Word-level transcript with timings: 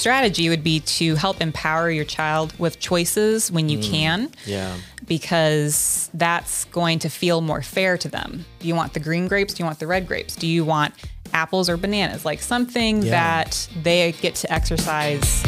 strategy 0.00 0.48
would 0.48 0.64
be 0.64 0.80
to 0.80 1.14
help 1.16 1.40
empower 1.40 1.90
your 1.90 2.04
child 2.06 2.58
with 2.58 2.80
choices 2.80 3.52
when 3.52 3.68
you 3.68 3.78
mm, 3.78 3.90
can 3.90 4.30
Yeah. 4.46 4.74
because 5.06 6.08
that's 6.14 6.64
going 6.66 6.98
to 7.00 7.08
feel 7.10 7.40
more 7.42 7.60
fair 7.62 7.98
to 7.98 8.08
them. 8.08 8.44
Do 8.60 8.66
you 8.68 8.74
want 8.74 8.94
the 8.94 9.00
green 9.00 9.28
grapes? 9.28 9.52
Do 9.54 9.62
you 9.62 9.66
want 9.66 9.78
the 9.78 9.86
red 9.86 10.06
grapes? 10.08 10.34
Do 10.36 10.46
you 10.46 10.64
want 10.64 10.94
apples 11.34 11.68
or 11.68 11.76
bananas? 11.76 12.24
Like 12.24 12.40
something 12.40 13.02
Yeah. 13.02 13.10
that 13.10 13.68
they 13.82 14.12
get 14.12 14.34
to 14.36 14.50
exercise. 14.52 15.42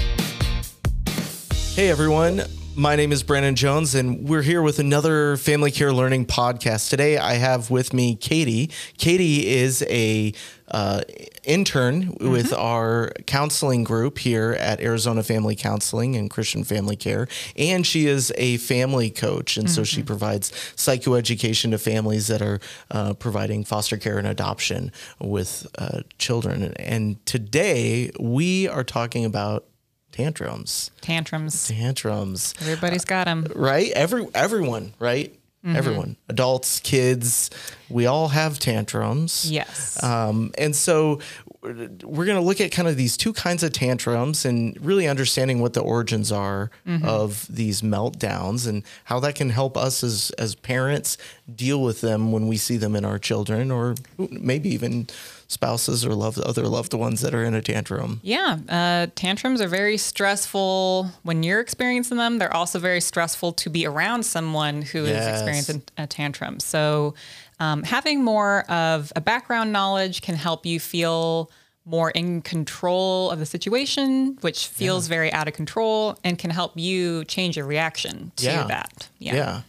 Hey 1.74 1.88
everyone, 1.88 2.42
my 2.74 2.96
name 2.96 3.12
is 3.12 3.22
Brandon 3.22 3.54
Jones, 3.54 3.94
and 3.94 4.28
we're 4.28 4.42
here 4.42 4.62
with 4.62 4.78
another 4.78 5.36
Family 5.36 5.70
Care 5.70 5.92
Learning 5.92 6.24
podcast. 6.24 6.88
Today, 6.88 7.18
I 7.18 7.34
have 7.34 7.70
with 7.70 7.92
me 7.92 8.16
Katie. 8.16 8.70
Katie 8.96 9.46
is 9.46 9.82
a 9.88 10.32
uh, 10.68 11.02
intern 11.44 12.14
with 12.20 12.52
our 12.54 13.12
counseling 13.26 13.84
group 13.84 14.18
here 14.18 14.52
at 14.58 14.80
Arizona 14.80 15.22
Family 15.22 15.54
Counseling 15.54 16.16
and 16.16 16.30
Christian 16.30 16.64
Family 16.64 16.96
Care, 16.96 17.28
and 17.56 17.86
she 17.86 18.06
is 18.06 18.32
a 18.36 18.56
family 18.58 19.10
coach, 19.10 19.56
and 19.56 19.70
so 19.70 19.84
she 19.84 20.02
provides 20.02 20.50
psychoeducation 20.76 21.72
to 21.72 21.78
families 21.78 22.28
that 22.28 22.40
are 22.40 22.58
uh, 22.90 23.12
providing 23.14 23.64
foster 23.64 23.98
care 23.98 24.18
and 24.18 24.26
adoption 24.26 24.92
with 25.20 25.66
uh, 25.78 26.00
children. 26.18 26.72
And 26.76 27.24
today, 27.26 28.10
we 28.18 28.66
are 28.66 28.84
talking 28.84 29.24
about 29.24 29.66
tantrums. 30.12 30.90
Tantrums. 31.00 31.68
tantrums. 31.68 32.54
Everybody's 32.60 33.04
got 33.04 33.24
them. 33.24 33.46
Uh, 33.50 33.58
right? 33.58 33.90
Every 33.92 34.26
everyone 34.34 34.94
right? 34.98 35.34
Mm-hmm. 35.64 35.76
Everyone. 35.76 36.16
Adults 36.28 36.80
kids 36.80 37.50
we 37.92 38.06
all 38.06 38.28
have 38.28 38.58
tantrums. 38.58 39.50
Yes. 39.50 40.02
um, 40.02 40.52
and 40.58 40.74
so 40.74 41.20
we're 41.62 42.24
going 42.24 42.38
to 42.38 42.40
look 42.40 42.60
at 42.60 42.72
kind 42.72 42.88
of 42.88 42.96
these 42.96 43.16
two 43.16 43.32
kinds 43.32 43.62
of 43.62 43.72
tantrums 43.72 44.44
and 44.44 44.76
really 44.84 45.06
understanding 45.06 45.60
what 45.60 45.74
the 45.74 45.80
origins 45.80 46.32
are 46.32 46.70
mm-hmm. 46.84 47.06
of 47.06 47.46
these 47.48 47.82
meltdowns 47.82 48.66
and 48.66 48.82
how 49.04 49.20
that 49.20 49.36
can 49.36 49.50
help 49.50 49.76
us 49.76 50.02
as 50.02 50.30
as 50.38 50.56
parents 50.56 51.16
deal 51.54 51.80
with 51.80 52.00
them 52.00 52.32
when 52.32 52.48
we 52.48 52.56
see 52.56 52.76
them 52.76 52.96
in 52.96 53.04
our 53.04 53.18
children 53.18 53.70
or 53.70 53.94
maybe 54.18 54.70
even 54.70 55.06
spouses 55.52 56.04
or 56.04 56.14
loved 56.14 56.38
other 56.40 56.64
loved 56.66 56.94
ones 56.94 57.20
that 57.20 57.34
are 57.34 57.44
in 57.44 57.54
a 57.54 57.62
tantrum 57.62 58.20
Yeah, 58.22 58.58
uh, 58.68 59.06
tantrums 59.14 59.60
are 59.60 59.68
very 59.68 59.96
stressful 59.98 61.10
when 61.22 61.42
you're 61.42 61.60
experiencing 61.60 62.16
them. 62.16 62.38
They're 62.38 62.54
also 62.54 62.78
very 62.78 63.00
stressful 63.00 63.52
to 63.52 63.70
be 63.70 63.86
around 63.86 64.24
someone 64.24 64.82
who 64.82 65.04
is 65.04 65.10
Yes. 65.10 65.28
experiencing 65.40 65.82
a 65.98 66.06
tantrum. 66.06 66.58
So, 66.60 67.14
um, 67.60 67.82
having 67.84 68.24
more 68.24 68.62
of 68.70 69.12
a 69.14 69.20
background 69.20 69.72
knowledge 69.72 70.22
can 70.22 70.34
help 70.34 70.66
you 70.66 70.80
feel 70.80 71.50
more 71.84 72.10
in 72.12 72.42
control 72.42 73.30
of 73.30 73.38
the 73.38 73.46
situation, 73.46 74.38
which 74.40 74.66
feels 74.68 75.06
very 75.08 75.32
out 75.32 75.48
of 75.48 75.54
control, 75.54 76.16
and 76.24 76.38
can 76.38 76.50
help 76.50 76.72
you 76.78 77.24
change 77.26 77.56
your 77.56 77.66
reaction 77.66 78.30
to 78.36 78.44
Yeah. 78.46 78.64
that. 78.68 79.08
Yeah. 79.18 79.60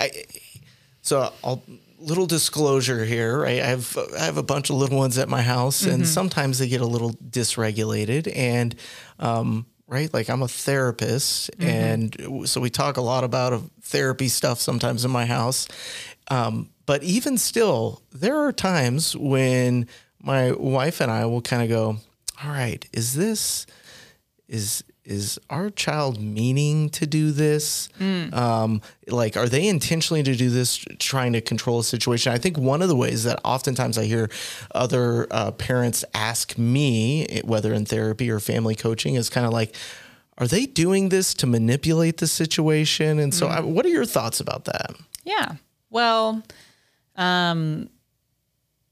I, 0.00 0.10
so 1.02 1.32
I'll 1.44 1.62
little 2.00 2.26
disclosure 2.26 3.04
here, 3.04 3.38
right? 3.42 3.60
I 3.60 3.66
have 3.66 3.96
I 4.18 4.24
have 4.24 4.36
a 4.38 4.42
bunch 4.42 4.70
of 4.70 4.76
little 4.76 4.98
ones 4.98 5.18
at 5.18 5.28
my 5.28 5.42
house, 5.42 5.84
and 5.84 6.06
sometimes 6.06 6.58
they 6.58 6.68
get 6.68 6.80
a 6.80 6.86
little 6.86 7.12
dysregulated, 7.12 8.32
and 8.34 8.74
um, 9.18 9.66
right, 9.86 10.12
like 10.12 10.28
I'm 10.30 10.42
a 10.42 10.48
therapist, 10.48 11.50
and 11.60 12.16
so 12.44 12.60
we 12.60 12.70
talk 12.70 12.96
a 12.96 13.02
lot 13.02 13.24
about 13.24 13.52
uh, 13.52 13.60
therapy 13.82 14.28
stuff 14.28 14.60
sometimes 14.60 15.04
in 15.04 15.10
my 15.10 15.26
house. 15.26 15.68
Um, 16.30 16.70
but 16.86 17.02
even 17.02 17.38
still, 17.38 18.02
there 18.12 18.36
are 18.36 18.52
times 18.52 19.16
when 19.16 19.86
my 20.22 20.52
wife 20.52 21.00
and 21.00 21.10
I 21.10 21.26
will 21.26 21.42
kind 21.42 21.62
of 21.62 21.68
go, 21.68 21.96
"All 22.42 22.50
right, 22.50 22.84
is 22.92 23.14
this?" 23.14 23.66
is 24.48 24.82
is 25.10 25.38
our 25.50 25.70
child 25.70 26.20
meaning 26.20 26.88
to 26.90 27.06
do 27.06 27.32
this? 27.32 27.88
Um, 28.32 28.80
like 29.08 29.36
are 29.36 29.48
they 29.48 29.66
intentionally 29.66 30.22
to 30.22 30.36
do 30.36 30.50
this 30.50 30.78
trying 30.98 31.32
to 31.32 31.40
control 31.40 31.80
a 31.80 31.84
situation? 31.84 32.32
I 32.32 32.38
think 32.38 32.56
one 32.56 32.80
of 32.80 32.88
the 32.88 32.96
ways 32.96 33.24
that 33.24 33.40
oftentimes 33.44 33.98
i 33.98 34.04
hear 34.04 34.30
other 34.72 35.26
uh, 35.30 35.50
parents 35.50 36.04
ask 36.14 36.56
me 36.56 37.40
whether 37.44 37.74
in 37.74 37.84
therapy 37.84 38.30
or 38.30 38.38
family 38.38 38.76
coaching 38.76 39.16
is 39.16 39.28
kind 39.28 39.46
of 39.46 39.52
like 39.52 39.74
are 40.38 40.46
they 40.46 40.64
doing 40.64 41.10
this 41.10 41.34
to 41.34 41.46
manipulate 41.46 42.16
the 42.16 42.26
situation? 42.26 43.18
And 43.18 43.34
so 43.34 43.48
I, 43.48 43.60
what 43.60 43.84
are 43.84 43.90
your 43.90 44.06
thoughts 44.06 44.40
about 44.40 44.64
that? 44.64 44.92
Yeah. 45.22 45.56
Well, 45.90 46.42
um, 47.14 47.90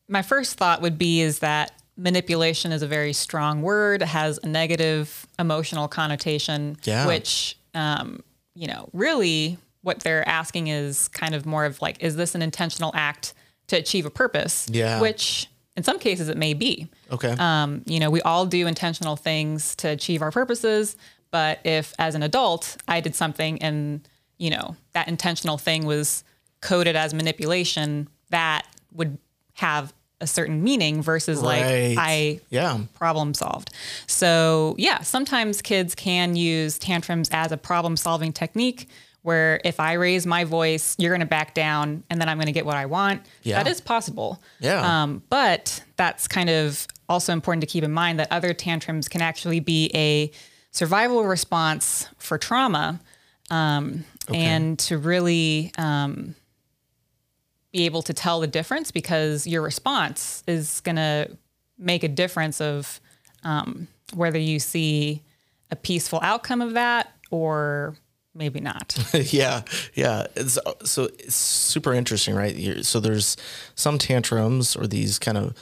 my 0.08 0.20
first 0.20 0.58
thought 0.58 0.82
would 0.82 0.98
be 0.98 1.22
is 1.22 1.38
that 1.38 1.72
manipulation 1.98 2.72
is 2.72 2.80
a 2.82 2.86
very 2.86 3.12
strong 3.12 3.60
word. 3.60 4.00
It 4.02 4.08
has 4.08 4.38
a 4.42 4.46
negative 4.46 5.26
emotional 5.38 5.88
connotation, 5.88 6.76
Yeah. 6.84 7.06
which, 7.06 7.58
um, 7.74 8.22
you 8.54 8.68
know, 8.68 8.88
really 8.92 9.58
what 9.82 10.00
they're 10.00 10.26
asking 10.28 10.68
is 10.68 11.08
kind 11.08 11.34
of 11.34 11.44
more 11.44 11.64
of 11.64 11.82
like, 11.82 12.02
is 12.02 12.16
this 12.16 12.34
an 12.34 12.42
intentional 12.42 12.92
act 12.94 13.34
to 13.66 13.76
achieve 13.76 14.06
a 14.06 14.10
purpose? 14.10 14.66
Yeah. 14.70 15.00
Which 15.00 15.48
in 15.76 15.82
some 15.84 15.98
cases 15.98 16.28
it 16.28 16.36
may 16.36 16.54
be. 16.54 16.88
okay 17.10 17.34
Um, 17.38 17.82
you 17.86 18.00
know, 18.00 18.10
we 18.10 18.20
all 18.22 18.46
do 18.46 18.66
intentional 18.66 19.16
things 19.16 19.74
to 19.76 19.88
achieve 19.88 20.22
our 20.22 20.30
purposes, 20.30 20.96
but 21.30 21.58
if 21.64 21.94
as 21.98 22.14
an 22.14 22.22
adult 22.22 22.76
I 22.88 23.00
did 23.00 23.14
something 23.14 23.60
and, 23.62 24.06
you 24.38 24.50
know, 24.50 24.76
that 24.92 25.08
intentional 25.08 25.58
thing 25.58 25.84
was 25.84 26.24
coded 26.60 26.96
as 26.96 27.12
manipulation, 27.14 28.08
that 28.30 28.66
would 28.92 29.18
have 29.54 29.92
a 30.20 30.26
certain 30.26 30.62
meaning 30.64 31.00
versus 31.02 31.38
Right. 31.40 31.96
like 31.96 31.98
I 31.98 32.40
yeah 32.50 32.78
problem 32.94 33.34
solved. 33.34 33.70
So, 34.06 34.74
yeah, 34.78 35.00
sometimes 35.02 35.62
kids 35.62 35.94
can 35.94 36.34
use 36.36 36.78
tantrums 36.78 37.28
as 37.32 37.52
a 37.52 37.56
problem 37.56 37.96
solving 37.96 38.32
technique 38.32 38.88
where 39.22 39.60
if 39.64 39.80
I 39.80 39.94
raise 39.94 40.26
my 40.26 40.44
voice, 40.44 40.94
you're 40.98 41.10
going 41.10 41.20
to 41.20 41.26
back 41.26 41.52
down 41.52 42.02
and 42.08 42.20
then 42.20 42.28
I'm 42.28 42.36
going 42.38 42.46
to 42.46 42.52
get 42.52 42.64
what 42.64 42.76
I 42.76 42.86
want. 42.86 43.22
Yeah. 43.42 43.62
That 43.62 43.70
is 43.70 43.80
possible. 43.80 44.40
Yeah. 44.60 45.02
Um, 45.02 45.22
but 45.28 45.82
that's 45.96 46.28
kind 46.28 46.48
of 46.48 46.86
also 47.08 47.32
important 47.32 47.60
to 47.62 47.66
keep 47.66 47.84
in 47.84 47.92
mind 47.92 48.20
that 48.20 48.28
other 48.30 48.54
tantrums 48.54 49.08
can 49.08 49.20
actually 49.20 49.60
be 49.60 49.90
a 49.94 50.30
survival 50.70 51.24
response 51.24 52.08
for 52.18 52.38
trauma 52.38 53.00
um, 53.50 54.04
and 54.32 54.78
to 54.78 54.98
really 54.98 55.72
um, 55.78 56.34
be 57.78 57.86
able 57.86 58.02
to 58.02 58.12
tell 58.12 58.40
the 58.40 58.46
difference 58.48 58.90
because 58.90 59.46
your 59.46 59.62
response 59.62 60.42
is 60.48 60.80
going 60.80 60.96
to 60.96 61.30
make 61.78 62.02
a 62.02 62.08
difference 62.08 62.60
of 62.60 63.00
um, 63.44 63.86
whether 64.14 64.36
you 64.36 64.58
see 64.58 65.22
a 65.70 65.76
peaceful 65.76 66.18
outcome 66.20 66.60
of 66.60 66.72
that 66.72 67.12
or 67.30 67.94
maybe 68.34 68.58
not. 68.58 68.98
yeah, 69.32 69.62
yeah. 69.94 70.26
It's, 70.34 70.58
so 70.82 71.04
it's 71.04 71.36
super 71.36 71.94
interesting, 71.94 72.34
right? 72.34 72.84
So 72.84 72.98
there's 72.98 73.36
some 73.76 73.96
tantrums 73.96 74.74
or 74.74 74.88
these 74.88 75.20
kind 75.20 75.38
of 75.38 75.54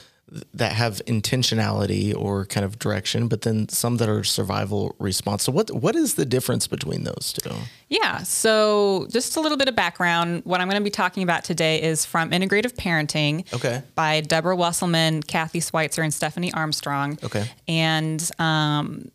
that 0.53 0.73
have 0.73 1.01
intentionality 1.05 2.13
or 2.15 2.45
kind 2.45 2.65
of 2.65 2.77
direction, 2.79 3.27
but 3.27 3.43
then 3.43 3.69
some 3.69 3.97
that 3.97 4.09
are 4.09 4.23
survival 4.23 4.95
response. 4.99 5.43
So 5.43 5.51
what 5.51 5.71
what 5.71 5.95
is 5.95 6.15
the 6.15 6.25
difference 6.25 6.67
between 6.67 7.03
those 7.05 7.33
two? 7.33 7.55
Yeah. 7.87 8.17
So, 8.23 9.07
just 9.09 9.37
a 9.37 9.39
little 9.39 9.57
bit 9.57 9.69
of 9.69 9.75
background. 9.75 10.41
What 10.43 10.59
I'm 10.59 10.67
going 10.67 10.79
to 10.79 10.83
be 10.83 10.89
talking 10.89 11.23
about 11.23 11.45
today 11.45 11.81
is 11.81 12.05
from 12.05 12.31
Integrative 12.31 12.73
Parenting 12.73 13.51
Okay. 13.53 13.81
by 13.95 14.19
Deborah 14.21 14.57
Wesselmann, 14.57 15.25
Cathy 15.25 15.61
Schweitzer, 15.61 16.01
and 16.01 16.11
Stefanie 16.11 16.51
Armstrong. 16.53 17.17
Okay. 17.23 17.49
And 17.69 18.29
um, 18.39 19.09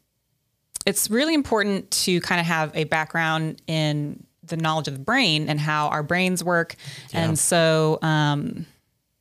it's 0.87 1.11
really 1.11 1.35
important 1.35 1.91
to 1.91 2.21
kind 2.23 2.41
of 2.41 2.47
have 2.47 2.75
a 2.75 2.85
background 2.85 3.61
in 3.67 4.25
the 4.45 4.57
knowledge 4.57 4.89
of 4.89 4.95
the 4.95 5.05
brain 5.05 5.49
and 5.49 5.61
how 5.61 5.89
our 5.89 6.03
brains 6.03 6.43
work. 6.43 6.75
Yeah. 7.13 7.25
And 7.25 7.39
so, 7.39 7.99
um, 8.01 8.65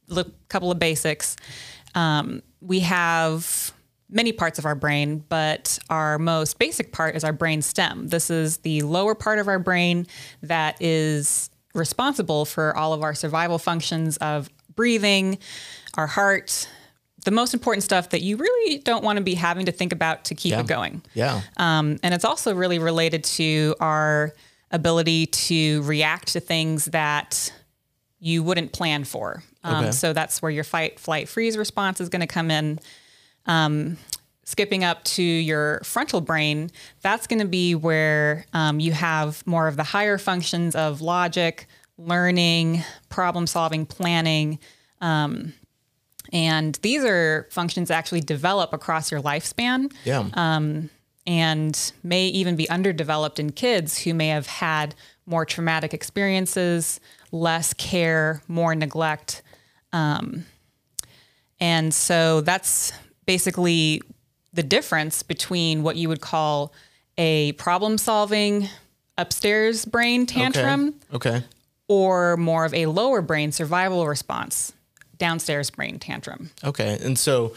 look, 0.07 0.27
a 0.27 0.47
couple 0.47 0.71
of 0.71 0.79
basics. 0.79 1.35
Um, 1.95 2.41
we 2.61 2.81
have 2.81 3.73
many 4.09 4.31
parts 4.33 4.59
of 4.59 4.65
our 4.65 4.75
brain, 4.75 5.23
but 5.29 5.79
our 5.89 6.19
most 6.19 6.59
basic 6.59 6.91
part 6.91 7.15
is 7.15 7.23
our 7.23 7.33
brain 7.33 7.61
stem. 7.61 8.07
This 8.09 8.29
is 8.29 8.57
the 8.57 8.81
lower 8.81 9.15
part 9.15 9.39
of 9.39 9.47
our 9.47 9.59
brain 9.59 10.05
that 10.43 10.81
is 10.81 11.49
responsible 11.73 12.43
for 12.45 12.75
all 12.75 12.91
of 12.93 13.01
our 13.03 13.13
survival 13.15 13.57
functions 13.57 14.17
of 14.17 14.49
breathing, 14.75 15.37
our 15.95 16.07
heart, 16.07 16.67
the 17.23 17.31
most 17.31 17.53
important 17.53 17.83
stuff 17.83 18.09
that 18.09 18.21
you 18.21 18.35
really 18.35 18.79
don't 18.79 19.03
want 19.03 19.17
to 19.17 19.23
be 19.23 19.35
having 19.35 19.65
to 19.67 19.71
think 19.71 19.93
about 19.93 20.25
to 20.25 20.35
keep 20.35 20.51
Yeah. 20.51 20.59
it 20.61 20.67
going. 20.67 21.01
Yeah. 21.13 21.41
Um, 21.57 21.97
and 22.03 22.13
it's 22.13 22.25
also 22.25 22.53
really 22.53 22.79
related 22.79 23.23
to 23.25 23.75
our 23.79 24.33
ability 24.71 25.27
to 25.27 25.81
react 25.83 26.29
to 26.33 26.39
things 26.39 26.85
that 26.85 27.53
you 28.19 28.43
wouldn't 28.43 28.71
plan 28.73 29.03
for. 29.03 29.43
Um, 29.63 29.85
Okay. 29.85 29.91
So 29.91 30.13
that's 30.13 30.41
where 30.41 30.51
your 30.51 30.63
fight, 30.63 30.99
flight, 30.99 31.29
freeze 31.29 31.57
response 31.57 32.01
is 32.01 32.09
going 32.09 32.21
to 32.21 32.27
come 32.27 32.49
in. 32.51 32.79
Um, 33.45 33.97
skipping 34.43 34.83
up 34.83 35.03
to 35.03 35.23
your 35.23 35.81
frontal 35.83 36.19
brain, 36.21 36.71
that's 37.01 37.27
going 37.27 37.39
to 37.39 37.47
be 37.47 37.73
where 37.75 38.45
um, 38.53 38.79
you 38.79 38.91
have 38.91 39.45
more 39.47 39.67
of 39.67 39.77
the 39.77 39.83
higher 39.83 40.17
functions 40.17 40.75
of 40.75 40.99
logic, 41.01 41.67
learning, 41.97 42.83
problem 43.09 43.47
solving, 43.47 43.85
planning. 43.85 44.59
Um, 44.99 45.53
and 46.33 46.75
these 46.81 47.03
are 47.03 47.47
functions 47.51 47.89
that 47.89 47.95
actually 47.95 48.21
develop 48.21 48.73
across 48.73 49.11
your 49.11 49.21
lifespan. 49.21 49.91
Yeah. 50.05 50.27
and 51.27 51.93
may 52.03 52.25
even 52.27 52.55
be 52.55 52.67
underdeveloped 52.69 53.39
in 53.39 53.51
kids 53.51 53.99
who 53.99 54.13
may 54.13 54.29
have 54.29 54.47
had 54.47 54.95
more 55.27 55.45
traumatic 55.45 55.93
experiences, 55.93 56.99
less 57.31 57.73
care, 57.75 58.41
more 58.47 58.73
neglect. 58.73 59.43
Um, 59.93 60.45
and 61.59 61.93
so 61.93 62.41
that's 62.41 62.91
basically 63.25 64.01
the 64.53 64.63
difference 64.63 65.23
between 65.23 65.83
what 65.83 65.95
you 65.95 66.09
would 66.09 66.21
call 66.21 66.73
a 67.17 67.51
problem 67.53 67.97
solving 67.97 68.67
upstairs 69.17 69.85
brain 69.85 70.25
tantrum 70.25 70.95
Okay. 71.13 71.29
okay. 71.37 71.45
or 71.87 72.37
more 72.37 72.65
of 72.65 72.73
a 72.73 72.85
lower 72.87 73.21
brain 73.21 73.51
survival 73.51 74.07
response 74.07 74.73
downstairs 75.17 75.69
brain 75.69 75.99
tantrum. 75.99 76.49
Okay. 76.63 76.97
And 77.03 77.19
so 77.19 77.53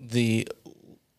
the 0.00 0.48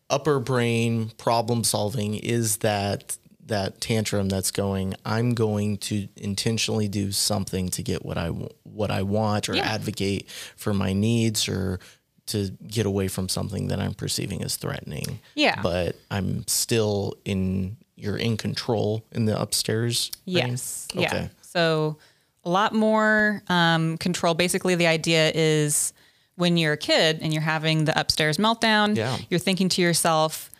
upper 0.08 0.40
brain 0.40 1.10
problem 1.18 1.62
solving 1.62 2.14
is 2.14 2.56
that 2.58 3.16
that 3.50 3.80
tantrum 3.80 4.28
that's 4.28 4.50
going 4.50 4.94
i'm 5.04 5.34
going 5.34 5.76
to 5.76 6.08
intentionally 6.16 6.88
do 6.88 7.12
something 7.12 7.68
to 7.68 7.82
get 7.82 8.04
what 8.04 8.16
i 8.16 8.28
what 8.28 8.90
i 8.90 9.02
want 9.02 9.48
or 9.48 9.54
yeah. 9.54 9.62
advocate 9.62 10.28
for 10.56 10.72
my 10.72 10.92
needs 10.92 11.48
or 11.48 11.78
to 12.26 12.50
get 12.66 12.86
away 12.86 13.06
from 13.08 13.28
something 13.28 13.68
that 13.68 13.78
i'm 13.78 13.94
perceiving 13.94 14.42
as 14.42 14.56
threatening 14.56 15.20
yeah 15.34 15.60
but 15.62 15.96
i'm 16.10 16.46
still 16.46 17.14
in 17.24 17.76
you're 17.96 18.16
in 18.16 18.36
control 18.36 19.04
in 19.12 19.26
the 19.26 19.40
upstairs 19.40 20.10
yes 20.24 20.88
brain? 20.94 21.02
yeah 21.02 21.28
so 21.42 21.98
a 22.44 22.50
lot 22.50 22.72
more 22.72 23.42
um, 23.48 23.98
control 23.98 24.32
basically 24.34 24.74
the 24.74 24.86
idea 24.86 25.30
is 25.34 25.92
when 26.40 26.56
you're 26.56 26.72
a 26.72 26.78
kid 26.78 27.18
and 27.20 27.32
you're 27.32 27.42
having 27.42 27.84
the 27.84 28.00
upstairs 28.00 28.38
meltdown, 28.38 28.96
yeah. 28.96 29.18
you're 29.28 29.38
thinking 29.38 29.68
to 29.68 29.82
yourself, 29.82 30.50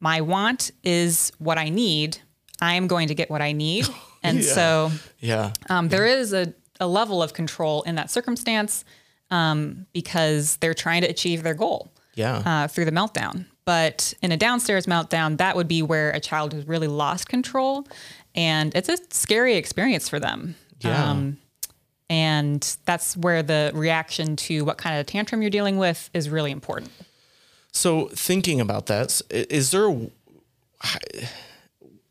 my 0.00 0.22
want 0.22 0.70
is 0.82 1.30
what 1.38 1.58
I 1.58 1.68
need. 1.68 2.18
I 2.60 2.74
am 2.74 2.86
going 2.86 3.08
to 3.08 3.14
get 3.14 3.30
what 3.30 3.42
I 3.42 3.52
need. 3.52 3.86
And 4.22 4.40
yeah. 4.40 4.52
so 4.52 4.90
yeah. 5.20 5.52
Um, 5.70 5.88
there 5.88 6.04
is 6.04 6.34
a, 6.34 6.52
a 6.78 6.86
level 6.86 7.22
of 7.22 7.32
control 7.32 7.80
in 7.84 7.94
that 7.94 8.10
circumstance 8.10 8.84
um, 9.30 9.86
because 9.94 10.56
they're 10.56 10.74
trying 10.74 11.00
to 11.00 11.08
achieve 11.08 11.42
their 11.42 11.54
goal 11.54 11.90
yeah. 12.16 12.42
Uh, 12.44 12.68
through 12.68 12.84
the 12.84 12.92
meltdown. 12.92 13.46
But 13.64 14.12
in 14.20 14.30
a 14.30 14.36
downstairs 14.36 14.84
meltdown, 14.84 15.38
that 15.38 15.56
would 15.56 15.68
be 15.68 15.80
where 15.80 16.10
a 16.10 16.20
child 16.20 16.52
has 16.52 16.66
really 16.66 16.86
lost 16.86 17.30
control. 17.30 17.86
And 18.34 18.74
it's 18.74 18.90
a 18.90 18.98
scary 19.08 19.54
experience 19.54 20.06
for 20.06 20.20
them. 20.20 20.54
Yeah. 20.80 21.10
Um, 21.10 21.38
and 22.10 22.76
that's 22.84 23.16
where 23.16 23.42
the 23.42 23.70
reaction 23.72 24.36
to 24.36 24.64
what 24.64 24.76
kind 24.76 24.98
of 24.98 25.06
tantrum 25.06 25.40
you're 25.40 25.50
dealing 25.50 25.78
with 25.78 26.10
is 26.12 26.28
really 26.28 26.50
important. 26.50 26.90
So, 27.72 28.08
thinking 28.08 28.60
about 28.60 28.86
that, 28.86 29.20
is 29.30 29.70
there 29.70 29.88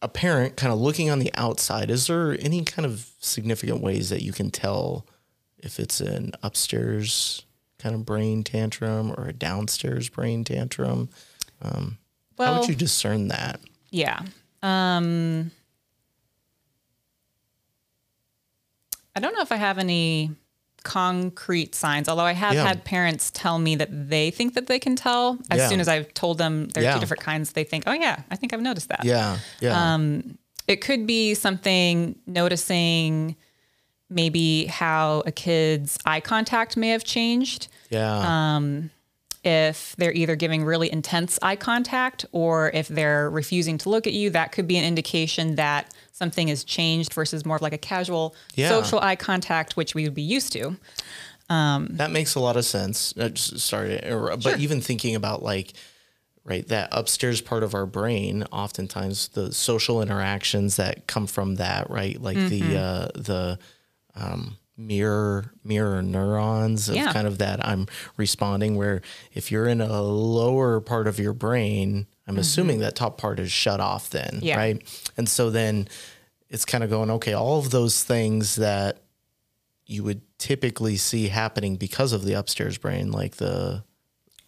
a 0.01 0.07
parent 0.07 0.55
kind 0.55 0.71
of 0.71 0.79
looking 0.79 1.09
on 1.09 1.19
the 1.19 1.31
outside? 1.35 1.89
Is 1.91 2.07
there 2.07 2.37
any 2.39 2.63
kind 2.63 2.85
of 2.85 3.09
significant 3.19 3.81
ways 3.81 4.09
that 4.09 4.23
you 4.23 4.31
can 4.31 4.51
tell 4.51 5.05
if 5.57 5.79
it's 5.79 5.99
an 5.99 6.31
upstairs 6.41 7.43
kind 7.77 7.95
of 7.95 8.05
brain 8.05 8.43
tantrum 8.43 9.11
or 9.17 9.27
a 9.27 9.33
downstairs 9.33 10.09
brain 10.09 10.43
tantrum? 10.43 11.09
Um, 11.61 11.97
well, 12.37 12.53
how 12.53 12.59
would 12.61 12.69
you 12.69 12.75
discern 12.75 13.27
that? 13.27 13.59
Yeah. 13.89 14.21
Um, 14.63 15.51
I 19.15 19.19
don't 19.19 19.33
know 19.33 19.41
if 19.41 19.51
I 19.51 19.57
have 19.57 19.77
any 19.77 20.31
concrete 20.83 21.75
signs, 21.75 22.09
although 22.09 22.23
I 22.23 22.33
have 22.33 22.53
yeah. 22.53 22.65
had 22.67 22.83
parents 22.83 23.31
tell 23.31 23.59
me 23.59 23.75
that 23.75 23.89
they 23.91 24.31
think 24.31 24.53
that 24.53 24.67
they 24.67 24.79
can 24.79 24.95
tell 24.95 25.37
as 25.49 25.59
yeah. 25.59 25.67
soon 25.67 25.79
as 25.79 25.87
I've 25.87 26.13
told 26.13 26.37
them 26.37 26.67
there 26.69 26.83
are 26.83 26.85
yeah. 26.85 26.93
two 26.93 26.99
different 26.99 27.23
kinds. 27.23 27.53
They 27.53 27.63
think, 27.63 27.83
oh, 27.87 27.93
yeah, 27.93 28.21
I 28.31 28.35
think 28.35 28.53
I've 28.53 28.61
noticed 28.61 28.89
that. 28.89 29.03
Yeah. 29.03 29.37
Yeah. 29.59 29.93
Um, 29.93 30.37
it 30.67 30.81
could 30.81 31.07
be 31.07 31.33
something 31.33 32.15
noticing 32.27 33.35
maybe 34.09 34.65
how 34.65 35.23
a 35.25 35.31
kid's 35.31 35.97
eye 36.05 36.19
contact 36.19 36.77
may 36.77 36.89
have 36.89 37.03
changed. 37.03 37.67
Yeah. 37.89 38.55
Um, 38.55 38.91
if 39.43 39.95
they're 39.97 40.13
either 40.13 40.35
giving 40.35 40.63
really 40.65 40.91
intense 40.91 41.39
eye 41.41 41.55
contact 41.55 42.25
or 42.31 42.69
if 42.73 42.87
they're 42.87 43.29
refusing 43.29 43.77
to 43.79 43.89
look 43.89 44.05
at 44.05 44.13
you, 44.13 44.29
that 44.31 44.51
could 44.51 44.67
be 44.67 44.77
an 44.77 44.83
indication 44.83 45.55
that 45.55 45.93
something 46.19 46.49
has 46.49 46.63
changed 46.63 47.13
versus 47.13 47.45
more 47.45 47.55
of 47.55 47.61
like 47.61 47.73
a 47.73 47.77
casual 47.77 48.35
yeah. 48.53 48.69
social 48.69 48.99
eye 48.99 49.15
contact, 49.15 49.77
which 49.77 49.95
we 49.95 50.03
would 50.03 50.13
be 50.13 50.21
used 50.21 50.51
to. 50.53 50.75
Um, 51.49 51.87
that 51.93 52.11
makes 52.11 52.35
a 52.35 52.39
lot 52.39 52.57
of 52.57 52.65
sense. 52.65 53.17
Uh, 53.17 53.33
sorry, 53.33 53.99
but 54.03 54.41
sure. 54.41 54.57
even 54.57 54.81
thinking 54.81 55.15
about 55.15 55.41
like, 55.41 55.73
right, 56.43 56.67
that 56.67 56.89
upstairs 56.91 57.41
part 57.41 57.63
of 57.63 57.73
our 57.73 57.87
brain, 57.87 58.43
oftentimes 58.51 59.29
the 59.29 59.51
social 59.51 60.01
interactions 60.01 60.75
that 60.75 61.07
come 61.07 61.25
from 61.25 61.55
that, 61.55 61.89
right, 61.89 62.21
like 62.21 62.37
mm-hmm. 62.37 62.69
the 62.69 62.77
uh, 62.77 63.07
the 63.15 63.59
um, 64.13 64.57
mirror 64.77 65.53
mirror 65.63 66.01
neurons 66.03 66.89
of 66.89 66.95
yeah. 66.95 67.11
kind 67.13 67.27
of 67.27 67.39
that 67.39 67.65
I'm 67.65 67.87
responding. 68.17 68.75
Where 68.75 69.01
if 69.33 69.51
you're 69.51 69.67
in 69.67 69.81
a 69.81 70.01
lower 70.01 70.81
part 70.81 71.07
of 71.07 71.17
your 71.17 71.33
brain, 71.33 72.05
I'm 72.29 72.35
mm-hmm. 72.35 72.41
assuming 72.41 72.79
that 72.79 72.95
top 72.95 73.17
part 73.17 73.39
is 73.39 73.51
shut 73.51 73.79
off 73.79 74.11
then, 74.11 74.39
yeah. 74.41 74.55
right? 74.55 75.11
And 75.17 75.27
so 75.27 75.49
then 75.49 75.87
it's 76.47 76.63
kind 76.63 76.83
of 76.83 76.89
going, 76.89 77.09
okay, 77.11 77.33
all 77.33 77.57
of 77.59 77.71
those 77.71 78.03
things 78.03 78.55
that 78.55 78.99
you 79.85 80.03
would 80.03 80.21
typically 80.37 80.95
see 80.95 81.27
happening 81.27 81.75
because 81.75 82.13
of 82.13 82.23
the 82.23 82.33
upstairs 82.33 82.77
brain, 82.77 83.11
like 83.11 83.37
the 83.37 83.83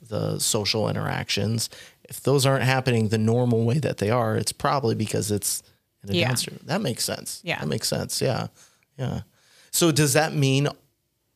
the 0.07 0.39
social 0.39 0.89
interactions, 0.89 1.69
if 2.03 2.21
those 2.21 2.45
aren't 2.45 2.63
happening 2.63 3.07
the 3.07 3.17
normal 3.17 3.63
way 3.63 3.79
that 3.79 3.97
they 3.97 4.09
are, 4.09 4.35
it's 4.35 4.51
probably 4.51 4.93
because 4.93 5.31
it's 5.31 5.63
in 6.03 6.09
the 6.09 6.17
yeah. 6.17 6.27
downstairs. 6.27 6.59
That 6.65 6.81
makes 6.81 7.05
sense. 7.05 7.41
Yeah. 7.43 7.59
That 7.59 7.67
makes 7.67 7.87
sense. 7.87 8.21
Yeah. 8.21 8.47
Yeah. 8.97 9.21
So 9.71 9.91
does 9.91 10.13
that 10.13 10.33
mean 10.33 10.67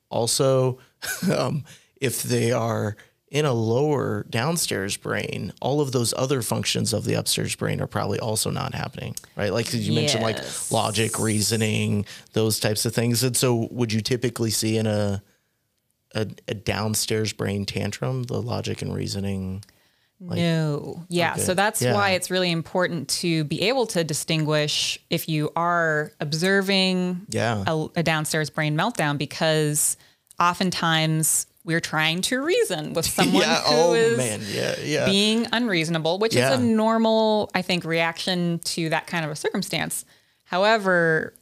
also 0.10 0.80
um, 1.36 1.64
if 2.02 2.24
they 2.24 2.52
are 2.52 2.98
in 3.36 3.44
a 3.44 3.52
lower 3.52 4.26
downstairs 4.30 4.96
brain, 4.96 5.52
all 5.60 5.82
of 5.82 5.92
those 5.92 6.14
other 6.16 6.42
functions 6.42 6.94
of 6.94 7.04
the 7.04 7.16
upstairs 7.16 7.54
brain 7.54 7.82
are 7.82 7.88
probably 7.88 8.18
also 8.18 8.50
not 8.50 8.74
happening, 8.74 9.14
right? 9.36 9.52
Like 9.52 9.74
you 9.74 9.82
yes. 9.82 9.94
mentioned, 9.94 10.24
like 10.24 10.72
logic, 10.72 11.20
reasoning, 11.20 12.06
those 12.32 12.62
types 12.62 12.86
of 12.86 12.96
things. 12.96 13.24
And 13.24 13.36
so, 13.36 13.68
would 13.72 13.92
you 13.92 14.00
typically 14.00 14.52
see 14.52 14.78
in 14.78 14.88
a 14.88 15.22
a, 16.14 16.28
a 16.48 16.54
downstairs 16.54 17.34
brain 17.34 17.66
tantrum 17.66 18.24
the 18.24 18.42
logic 18.42 18.82
and 18.82 18.96
reasoning? 18.96 19.66
Like, 20.22 20.38
no. 20.38 21.06
Yeah. 21.10 21.34
Okay. 21.34 21.42
So 21.42 21.54
that's 21.54 21.82
yeah. 21.82 21.94
why 21.94 22.12
it's 22.12 22.32
really 22.32 22.52
important 22.52 23.10
to 23.10 23.44
be 23.44 23.64
able 23.64 23.86
to 23.88 24.06
distinguish 24.06 24.98
if 25.10 25.28
you 25.28 25.52
are 25.58 26.14
observing 26.22 27.26
yeah. 27.28 27.66
a, 27.68 27.88
a 27.98 28.04
downstairs 28.04 28.50
brain 28.50 28.78
meltdown 28.78 29.18
because 29.18 29.98
oftentimes 30.40 31.48
we're 31.66 31.82
trying 31.82 32.22
to 32.22 32.42
reason 32.42 32.94
with 32.94 33.06
someone 33.18 33.42
yeah, 33.42 33.62
who 33.62 33.76
oh, 33.76 33.94
is 33.94 34.18
man. 34.18 34.42
Yeah, 34.48 34.76
yeah. 34.82 35.06
being 35.06 35.48
unreasonable, 35.52 36.20
which 36.20 36.36
yeah. 36.36 36.54
is 36.54 36.60
a 36.60 36.64
normal, 36.64 37.50
I 37.54 37.62
think, 37.62 37.84
reaction 37.84 38.60
to 38.60 38.90
that 38.90 39.08
kind 39.08 39.26
of 39.26 39.32
a 39.32 39.36
circumstance. 39.36 40.06
However, 40.46 41.34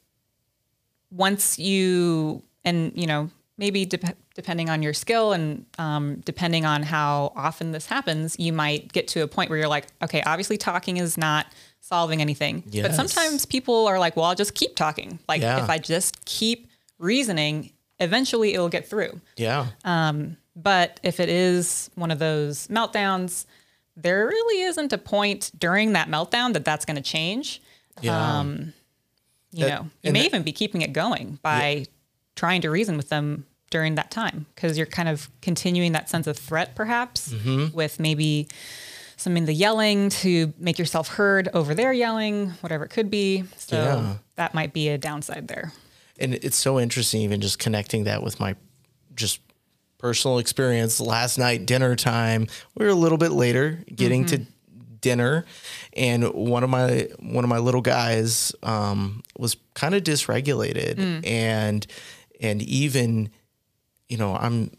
once 1.12 1.60
you 1.60 2.42
and 2.64 2.92
you 2.96 3.06
know 3.06 3.30
maybe 3.58 3.86
de- 3.86 4.00
depending 4.34 4.70
on 4.70 4.82
your 4.82 4.94
skill 4.94 5.34
and 5.34 5.66
um, 5.78 6.16
depending 6.22 6.66
on 6.66 6.82
how 6.82 7.32
often 7.36 7.72
this 7.72 7.86
happens, 7.86 8.36
you 8.40 8.52
might 8.52 8.92
get 8.92 9.08
to 9.10 9.22
a 9.22 9.28
point 9.28 9.50
where 9.50 9.60
you're 9.60 9.68
like, 9.68 9.88
okay, 10.02 10.24
obviously 10.26 10.58
talking 10.58 10.98
is 10.98 11.18
not 11.18 11.46
solving 11.82 12.22
anything. 12.22 12.64
Yes. 12.70 12.88
But 12.88 12.96
sometimes 12.96 13.46
people 13.46 13.86
are 13.88 14.00
like, 14.00 14.16
well, 14.16 14.26
I'll 14.26 14.36
just 14.36 14.56
keep 14.56 14.76
talking. 14.76 15.20
Like 15.28 15.42
if 15.42 15.70
I 15.70 15.78
just 15.78 16.26
keep 16.26 16.68
reasoning, 16.98 17.72
eventually 18.04 18.54
it'll 18.54 18.70
get 18.70 18.88
through. 18.88 19.20
Yeah. 19.38 19.68
Um, 19.84 20.38
but 20.56 21.00
if 21.04 21.20
it 21.20 21.30
is 21.30 21.90
one 21.96 22.12
of 22.12 22.20
those 22.20 22.68
meltdowns, 22.68 23.46
there 23.96 24.28
really 24.28 24.64
isn't 24.64 24.94
a 24.94 24.98
point 24.98 25.52
during 25.58 25.94
that 25.94 26.08
meltdown 26.08 26.54
that 26.54 26.66
that's 26.66 26.86
going 26.86 26.96
to 26.96 27.02
change. 27.02 27.62
Yeah. 28.02 28.40
Um, 28.40 28.74
you 29.52 29.66
that, 29.66 29.82
know, 29.82 29.90
you 30.02 30.12
may 30.12 30.22
that, 30.22 30.26
even 30.26 30.44
be 30.44 30.52
keeping 30.52 30.82
it 30.82 30.94
going 30.94 31.40
by 31.42 31.70
yeah. 31.70 31.86
trying 32.36 32.62
to 32.62 32.70
reason 32.70 32.98
with 32.98 33.10
them 33.10 33.46
during 33.70 33.96
that 33.96 34.12
time 34.12 34.46
because 34.56 34.78
you're 34.78 34.88
kind 34.88 35.10
of 35.10 35.30
continuing 35.42 35.92
that 35.94 36.10
sense 36.10 36.28
of 36.28 36.38
threat, 36.38 36.76
perhaps, 36.76 37.34
mm-hmm. 37.34 37.76
with 37.76 38.00
maybe 38.00 38.48
some 39.18 39.38
in 39.38 39.46
the 39.46 39.54
yelling 39.54 40.10
to 40.10 40.54
make 40.58 40.80
yourself 40.80 41.08
heard 41.08 41.50
over 41.54 41.74
their 41.76 41.94
yelling, 41.94 42.50
whatever 42.62 42.84
it 42.84 42.90
could 42.90 43.10
be. 43.10 43.44
So 43.58 43.78
yeah. 43.78 44.14
that 44.36 44.54
might 44.54 44.74
be 44.74 44.90
a 44.90 44.98
downside 44.98 45.48
there 45.48 45.72
and 46.20 46.36
it's 46.36 46.58
so 46.58 46.80
interesting 46.80 47.22
even 47.22 47.42
just 47.42 47.60
connecting 47.60 48.06
that 48.06 48.24
with 48.24 48.40
my 48.40 48.56
just 49.16 49.40
personal 49.98 50.38
experience. 50.38 51.00
Last 51.00 51.38
night 51.38 51.66
dinner 51.66 51.96
time. 51.96 52.48
We 52.76 52.86
were 52.86 52.92
a 52.92 52.96
little 52.96 53.18
bit 53.18 53.32
later 53.32 53.84
getting 53.96 54.26
mm-hmm. 54.26 54.44
to 54.44 54.52
dinner. 55.00 55.46
And 55.94 56.34
one 56.34 56.64
of 56.64 56.70
my 56.70 57.08
one 57.20 57.44
of 57.44 57.50
my 57.50 57.60
little 57.60 57.82
guys 57.82 58.54
um, 58.64 59.24
was 59.38 59.56
kind 59.76 59.96
of 59.96 60.04
dysregulated. 60.04 60.96
Mm. 60.96 61.28
and 61.28 61.88
and 62.42 62.62
even 62.64 63.30
you 64.10 64.18
know 64.18 64.36
i'm 64.36 64.70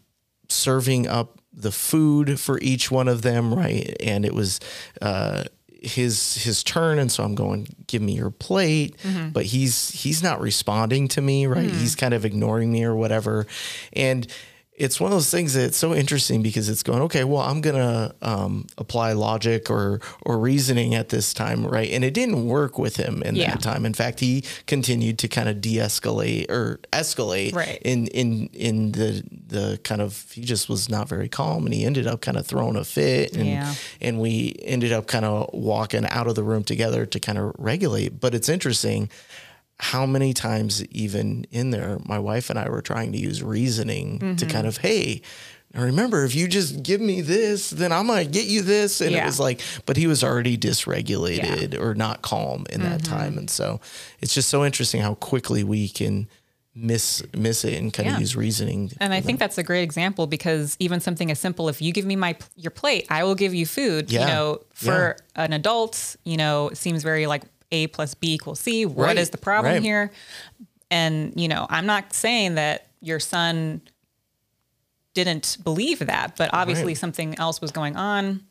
serving 0.49 1.07
up 1.07 1.39
the 1.51 1.71
food 1.71 2.39
for 2.39 2.59
each 2.61 2.91
one 2.91 3.07
of 3.07 3.21
them 3.21 3.53
right? 3.53 3.95
And 4.01 4.25
it 4.25 4.33
was 4.33 4.59
uh, 5.01 5.45
his 5.85 6.43
his 6.43 6.63
turn 6.63 6.99
and 6.99 7.11
so 7.11 7.23
I'm 7.23 7.35
going 7.35 7.67
give 7.87 8.01
me 8.01 8.13
your 8.13 8.31
plate. 8.31 8.97
Mm-hmm. 9.03 9.29
But 9.29 9.45
he's 9.45 9.89
he's 9.91 10.23
not 10.23 10.41
responding 10.41 11.07
to 11.09 11.21
me 11.21 11.45
right? 11.45 11.67
Mm-hmm. 11.67 11.79
He's 11.79 11.95
kind 11.95 12.13
of 12.13 12.25
ignoring 12.25 12.71
me 12.71 12.83
or 12.83 12.95
whatever. 12.95 13.45
And 13.93 14.27
it's 14.77 14.99
one 14.99 15.09
of 15.09 15.15
those 15.15 15.31
things 15.31 15.53
that's 15.53 15.77
so 15.77 15.95
interesting 15.95 16.41
because 16.43 16.67
it's 16.67 16.83
going 16.83 17.01
okay 17.01 17.23
well 17.23 17.41
i'm 17.41 17.61
gonna 17.61 18.13
um, 18.21 18.67
apply 18.77 19.13
logic 19.13 19.69
or 19.69 20.01
or 20.23 20.37
reasoning 20.37 20.93
at 20.95 21.09
this 21.09 21.33
time 21.33 21.65
right 21.65 21.89
and 21.91 22.03
it 22.03 22.13
didn't 22.13 22.45
work 22.45 22.77
with 22.77 22.97
him 22.97 23.23
in 23.23 23.35
Yeah. 23.35 23.51
that 23.51 23.61
time 23.61 23.85
in 23.85 23.93
fact 23.93 24.19
he 24.19 24.43
continued 24.67 25.17
to 25.19 25.27
kind 25.29 25.47
of 25.47 25.61
de-escalate 25.61 26.49
or 26.51 26.79
escalate 26.91 27.53
Right. 27.55 27.79
in 27.83 28.07
in 28.07 28.49
in 28.53 28.91
the 28.91 29.23
the 29.47 29.79
kind 29.83 30.01
of 30.01 30.29
he 30.31 30.41
just 30.41 30.67
was 30.67 30.89
not 30.89 31.07
very 31.07 31.29
calm 31.29 31.65
and 31.65 31.73
he 31.73 31.85
ended 31.85 32.05
up 32.05 32.19
kind 32.21 32.35
of 32.37 32.45
throwing 32.45 32.75
a 32.75 32.83
fit 32.83 33.33
and 33.35 33.45
Yeah. 33.47 33.73
and 34.01 34.19
we 34.19 34.55
ended 34.63 34.91
up 34.91 35.07
kind 35.07 35.23
of 35.23 35.49
walking 35.53 36.05
out 36.07 36.27
of 36.27 36.35
the 36.35 36.43
room 36.43 36.63
together 36.65 37.05
to 37.05 37.19
kind 37.19 37.37
of 37.37 37.53
regulate 37.57 38.19
but 38.19 38.35
it's 38.35 38.49
interesting 38.49 39.09
how 39.79 40.05
many 40.05 40.33
times 40.33 40.83
even 40.85 41.45
in 41.51 41.71
there 41.71 41.99
my 42.05 42.17
wife 42.19 42.49
and 42.49 42.57
I 42.57 42.69
were 42.69 42.81
trying 42.81 43.11
to 43.11 43.17
use 43.17 43.43
reasoning 43.43 44.19
Mm-hmm. 44.19 44.35
to 44.37 44.45
kind 44.45 44.67
of 44.67 44.77
hey 44.77 45.21
remember 45.73 46.23
if 46.23 46.33
you 46.33 46.47
just 46.47 46.81
give 46.83 47.01
me 47.01 47.19
this 47.19 47.69
then 47.71 47.91
I'm 47.91 48.07
going 48.07 48.25
to 48.25 48.31
get 48.31 48.45
you 48.45 48.61
this 48.61 49.01
and 49.01 49.13
it 49.13 49.25
was 49.25 49.39
like 49.39 49.59
but 49.85 49.97
he 49.97 50.07
was 50.07 50.23
already 50.23 50.57
dysregulated 50.57 51.77
or 51.79 51.93
not 51.95 52.21
calm 52.21 52.65
in 52.69 52.81
that 52.83 53.01
Mm-hmm. 53.01 53.13
time 53.15 53.37
and 53.37 53.49
so 53.49 53.79
it's 54.21 54.33
just 54.33 54.47
so 54.49 54.63
interesting 54.65 55.01
how 55.01 55.15
quickly 55.15 55.63
we 55.65 55.89
can 55.89 56.27
miss 56.73 57.23
miss 57.35 57.63
it 57.65 57.73
and 57.79 57.91
kind 57.93 58.07
Yeah. 58.07 58.15
of 58.15 58.21
use 58.21 58.35
reasoning 58.35 58.91
And 59.01 59.13
I 59.13 59.21
think 59.21 59.39
that's 59.39 59.57
a 59.57 59.63
great 59.63 59.83
example 59.83 60.27
because 60.27 60.75
even 60.79 60.99
something 60.99 61.31
as 61.31 61.39
simple, 61.39 61.69
if 61.69 61.81
you 61.81 61.91
give 61.93 62.05
me 62.05 62.15
my 62.17 62.35
your 62.57 62.71
plate, 62.71 63.07
I 63.09 63.23
will 63.23 63.35
give 63.35 63.53
you 63.53 63.65
food. 63.65 64.11
Yeah. 64.11 64.21
You 64.21 64.27
know, 64.27 64.59
for 64.73 65.15
an 65.37 65.53
adult, 65.53 66.17
you 66.25 66.35
know, 66.37 66.67
it 66.69 66.77
seems 66.77 67.01
very 67.03 67.27
like 67.27 67.43
A 67.83 67.87
plus 67.87 68.13
B 68.13 68.33
equals 68.33 68.59
C. 68.59 68.85
What 68.85 69.05
Right, 69.05 69.17
is 69.17 69.29
the 69.31 69.37
problem 69.37 69.73
right. 69.73 69.81
here? 69.81 70.11
And 70.91 71.33
you 71.39 71.47
know, 71.47 71.65
I'm 71.69 71.85
not 71.85 72.13
saying 72.13 72.55
that 72.55 72.87
your 73.01 73.19
son 73.19 73.81
didn't 75.13 75.57
believe 75.63 75.99
that, 75.99 76.35
but 76.37 76.49
obviously 76.53 76.87
Right. 76.87 76.97
something 76.97 77.37
else 77.39 77.61
was 77.61 77.71
going 77.71 77.95
on, 77.95 78.41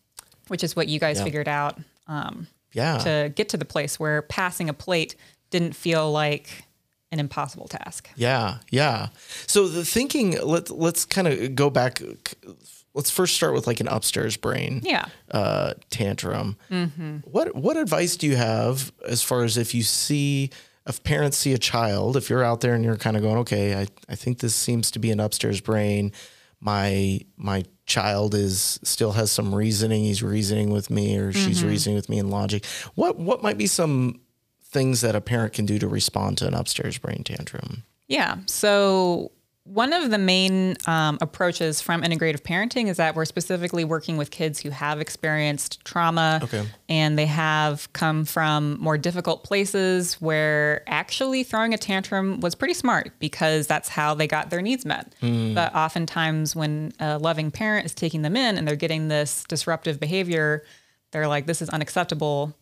which 0.49 0.64
is 0.64 0.75
what 0.75 0.88
you 0.88 0.99
guys 0.99 1.19
Yeah. 1.19 1.25
figured 1.25 1.49
out 1.49 1.78
um, 2.07 2.47
yeah 2.73 2.99
to 2.99 3.33
get 3.35 3.49
to 3.50 3.57
the 3.57 3.64
place 3.64 3.99
where 3.99 4.21
passing 4.23 4.69
a 4.69 4.75
plate 4.75 5.14
didn't 5.50 5.75
feel 5.75 6.11
like 6.12 6.64
an 7.12 7.21
impossible 7.21 7.69
task. 7.69 8.11
Yeah, 8.16 8.59
yeah. 8.71 9.09
So 9.47 9.69
the 9.69 9.85
thinking, 9.85 10.38
let's 10.43 10.71
let's 10.71 11.04
kind 11.04 11.28
of 11.28 11.54
go 11.54 11.71
back. 11.71 12.02
Let's 12.95 13.11
first 13.11 13.35
start 13.35 13.55
with 13.55 13.67
like 13.67 13.81
an 13.81 13.89
upstairs 13.89 14.37
brain 14.37 14.81
Yeah. 14.85 15.07
uh, 15.31 15.75
tantrum. 15.91 16.57
Mm-hmm. 16.71 17.17
What 17.25 17.55
what 17.57 17.77
advice 17.77 18.17
do 18.17 18.27
you 18.27 18.37
have 18.37 18.93
as 19.07 19.23
far 19.23 19.43
as 19.45 19.57
if 19.57 19.75
you 19.75 19.83
see 19.83 20.51
if 20.87 21.03
parents 21.03 21.37
see 21.39 21.53
a 21.55 21.59
child, 21.59 22.17
if 22.17 22.29
you're 22.31 22.45
out 22.45 22.61
there 22.61 22.75
and 22.75 22.85
you're 22.85 22.97
kind 22.99 23.17
of 23.17 23.23
going, 23.23 23.39
okay, 23.39 23.75
I, 23.75 23.87
I 24.09 24.15
think 24.17 24.39
this 24.41 24.55
seems 24.55 24.91
to 24.93 24.99
be 24.99 25.11
an 25.11 25.19
upstairs 25.19 25.61
brain. 25.61 26.13
My 26.61 27.21
my 27.37 27.65
child 27.87 28.35
is 28.35 28.79
still 28.85 29.13
has 29.13 29.31
some 29.33 29.55
reasoning. 29.55 30.05
He's 30.05 30.23
reasoning 30.23 30.71
with 30.71 30.89
me, 30.91 31.17
or 31.19 31.33
she's 31.33 31.59
Mm-hmm. 31.59 31.69
reasoning 31.69 31.97
with 31.97 32.09
me 32.09 32.19
in 32.19 32.31
logic. 32.31 32.65
What 32.95 33.19
what 33.19 33.43
might 33.43 33.59
be 33.59 33.67
some 33.67 34.21
things 34.63 35.01
that 35.03 35.15
a 35.17 35.21
parent 35.21 35.53
can 35.53 35.67
do 35.67 35.79
to 35.79 35.89
respond 35.89 36.39
to 36.39 36.47
an 36.47 36.55
upstairs 36.55 36.97
brain 36.99 37.23
tantrum? 37.25 37.83
Yeah. 38.09 38.37
So 38.47 39.33
one 39.64 39.94
of 39.94 40.11
the 40.11 40.18
main 40.18 40.76
um, 40.87 41.16
approaches 41.23 41.80
from 41.80 42.02
integrative 42.02 42.42
parenting 42.42 42.88
is 42.88 42.99
that 42.99 43.14
we're 43.16 43.25
specifically 43.25 43.83
working 43.83 44.18
with 44.18 44.30
kids 44.30 44.61
who 44.61 44.68
have 44.68 45.00
experienced 45.00 45.83
trauma 45.87 46.40
Okay. 46.42 46.66
and 46.90 47.18
they 47.18 47.25
have 47.25 47.90
come 47.94 48.26
from 48.26 48.78
more 48.78 48.99
difficult 48.99 49.42
places 49.42 50.21
where 50.21 50.83
actually 50.87 51.44
throwing 51.44 51.73
a 51.73 51.78
tantrum 51.78 52.40
was 52.40 52.54
pretty 52.54 52.75
smart 52.75 53.12
because 53.21 53.66
that's 53.66 53.88
how 53.88 54.12
they 54.14 54.26
got 54.26 54.50
their 54.50 54.61
needs 54.61 54.85
met. 54.85 55.14
But 55.21 55.75
oftentimes, 55.75 56.54
when 56.54 56.92
a 57.00 57.18
loving 57.18 57.50
parent 57.50 57.87
is 57.87 57.94
taking 57.94 58.21
them 58.21 58.37
in 58.37 58.59
and 58.59 58.68
they're 58.68 58.76
getting 58.76 59.09
this 59.09 59.44
disruptive 59.49 59.99
behavior, 59.99 60.62
they're 61.12 61.26
like, 61.28 61.47
this 61.47 61.62
is 61.62 61.71
unacceptable. 61.71 62.54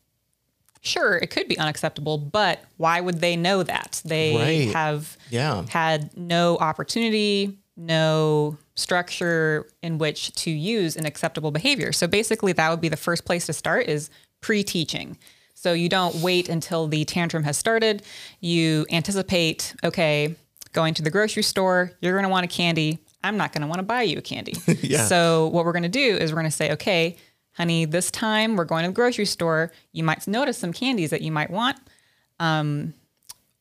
Sure, 0.85 1.17
it 1.17 1.29
could 1.31 1.49
be 1.49 1.57
unacceptable, 1.59 2.19
but 2.19 2.61
why 2.77 3.01
would 3.01 3.21
they 3.21 3.37
know 3.37 3.63
that? 3.63 4.03
They 4.05 4.35
Right. 4.37 4.75
have 4.75 5.17
Yeah. 5.31 5.65
had 5.69 6.17
no 6.17 6.59
opportunity, 6.59 7.57
no 7.77 8.59
structure 8.75 9.67
in 9.83 9.99
which 9.99 10.33
to 10.33 10.51
use 10.51 10.97
an 10.97 11.07
acceptable 11.07 11.51
behavior. 11.51 11.93
So 11.93 12.07
basically 12.07 12.53
that 12.53 12.69
would 12.71 12.81
be 12.81 12.89
the 12.89 12.97
first 12.97 13.25
place 13.25 13.47
to 13.47 13.53
start 13.53 13.87
is 13.89 14.11
pre-teaching. 14.41 15.17
So 15.55 15.73
you 15.73 15.89
don't 15.89 16.17
wait 16.17 16.49
until 16.49 16.89
the 16.89 17.05
tantrum 17.05 17.45
has 17.45 17.57
started. 17.57 18.03
You 18.41 18.85
anticipate, 18.91 19.75
okay, 19.85 20.35
going 20.73 20.95
to 20.95 21.03
the 21.03 21.11
grocery 21.11 21.43
store, 21.45 21.93
you're 22.01 22.13
going 22.15 22.25
to 22.25 22.29
want 22.29 22.45
a 22.45 22.49
candy. 22.49 22.99
I'm 23.23 23.37
not 23.37 23.53
going 23.53 23.63
to 23.63 23.69
want 23.69 23.79
to 23.79 23.85
buy 23.85 24.03
you 24.03 24.19
a 24.19 24.23
candy. 24.23 24.55
Yeah. 24.83 25.07
So 25.07 25.47
what 25.49 25.65
we're 25.65 25.73
going 25.73 25.85
to 25.85 25.89
do 25.89 26.17
is 26.17 26.33
we're 26.33 26.41
going 26.41 26.51
to 26.51 26.57
say, 26.57 26.73
okay, 26.73 27.17
honey, 27.53 27.85
this 27.85 28.11
time 28.11 28.57
we're 28.57 28.65
going 28.65 28.85
to 28.85 28.89
the 28.89 28.95
grocery 28.95 29.27
store. 29.27 29.73
You 29.93 30.05
might 30.05 30.27
notice 30.27 30.59
some 30.59 30.73
candies 30.73 31.11
that 31.11 31.23
you 31.23 31.33
might 31.33 31.51
want 31.51 31.79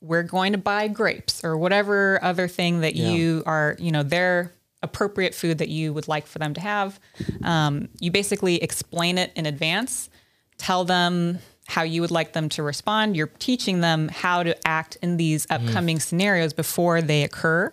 we're 0.01 0.24
going 0.24 0.51
to 0.53 0.57
buy 0.57 0.88
grapes 0.88 1.43
or 1.43 1.55
whatever 1.57 2.19
other 2.24 2.48
thing 2.48 2.81
that 2.81 2.95
you 2.95 3.43
are, 3.45 3.75
you 3.79 3.91
know, 3.91 4.03
their 4.03 4.51
appropriate 4.83 5.36
food 5.36 5.60
that 5.60 5.69
you 5.69 5.93
would 5.93 6.07
like 6.07 6.25
for 6.25 6.39
them 6.39 6.53
to 6.55 6.62
have. 6.62 7.00
Um, 7.43 7.88
you 8.00 8.10
basically 8.12 8.55
explain 8.63 9.19
it 9.19 9.31
in 9.36 9.45
advance, 9.45 10.10
tell 10.57 10.83
them 10.83 11.38
how 11.67 11.83
you 11.83 12.01
would 12.01 12.12
like 12.12 12.33
them 12.33 12.50
to 12.50 12.63
respond. 12.63 13.15
You're 13.15 13.27
teaching 13.27 13.81
them 13.81 14.07
how 14.10 14.41
to 14.41 14.55
act 14.67 14.98
in 15.03 15.17
these 15.17 15.45
upcoming 15.51 16.00
scenarios 16.00 16.51
before 16.51 17.01
they 17.01 17.24
occur. 17.24 17.71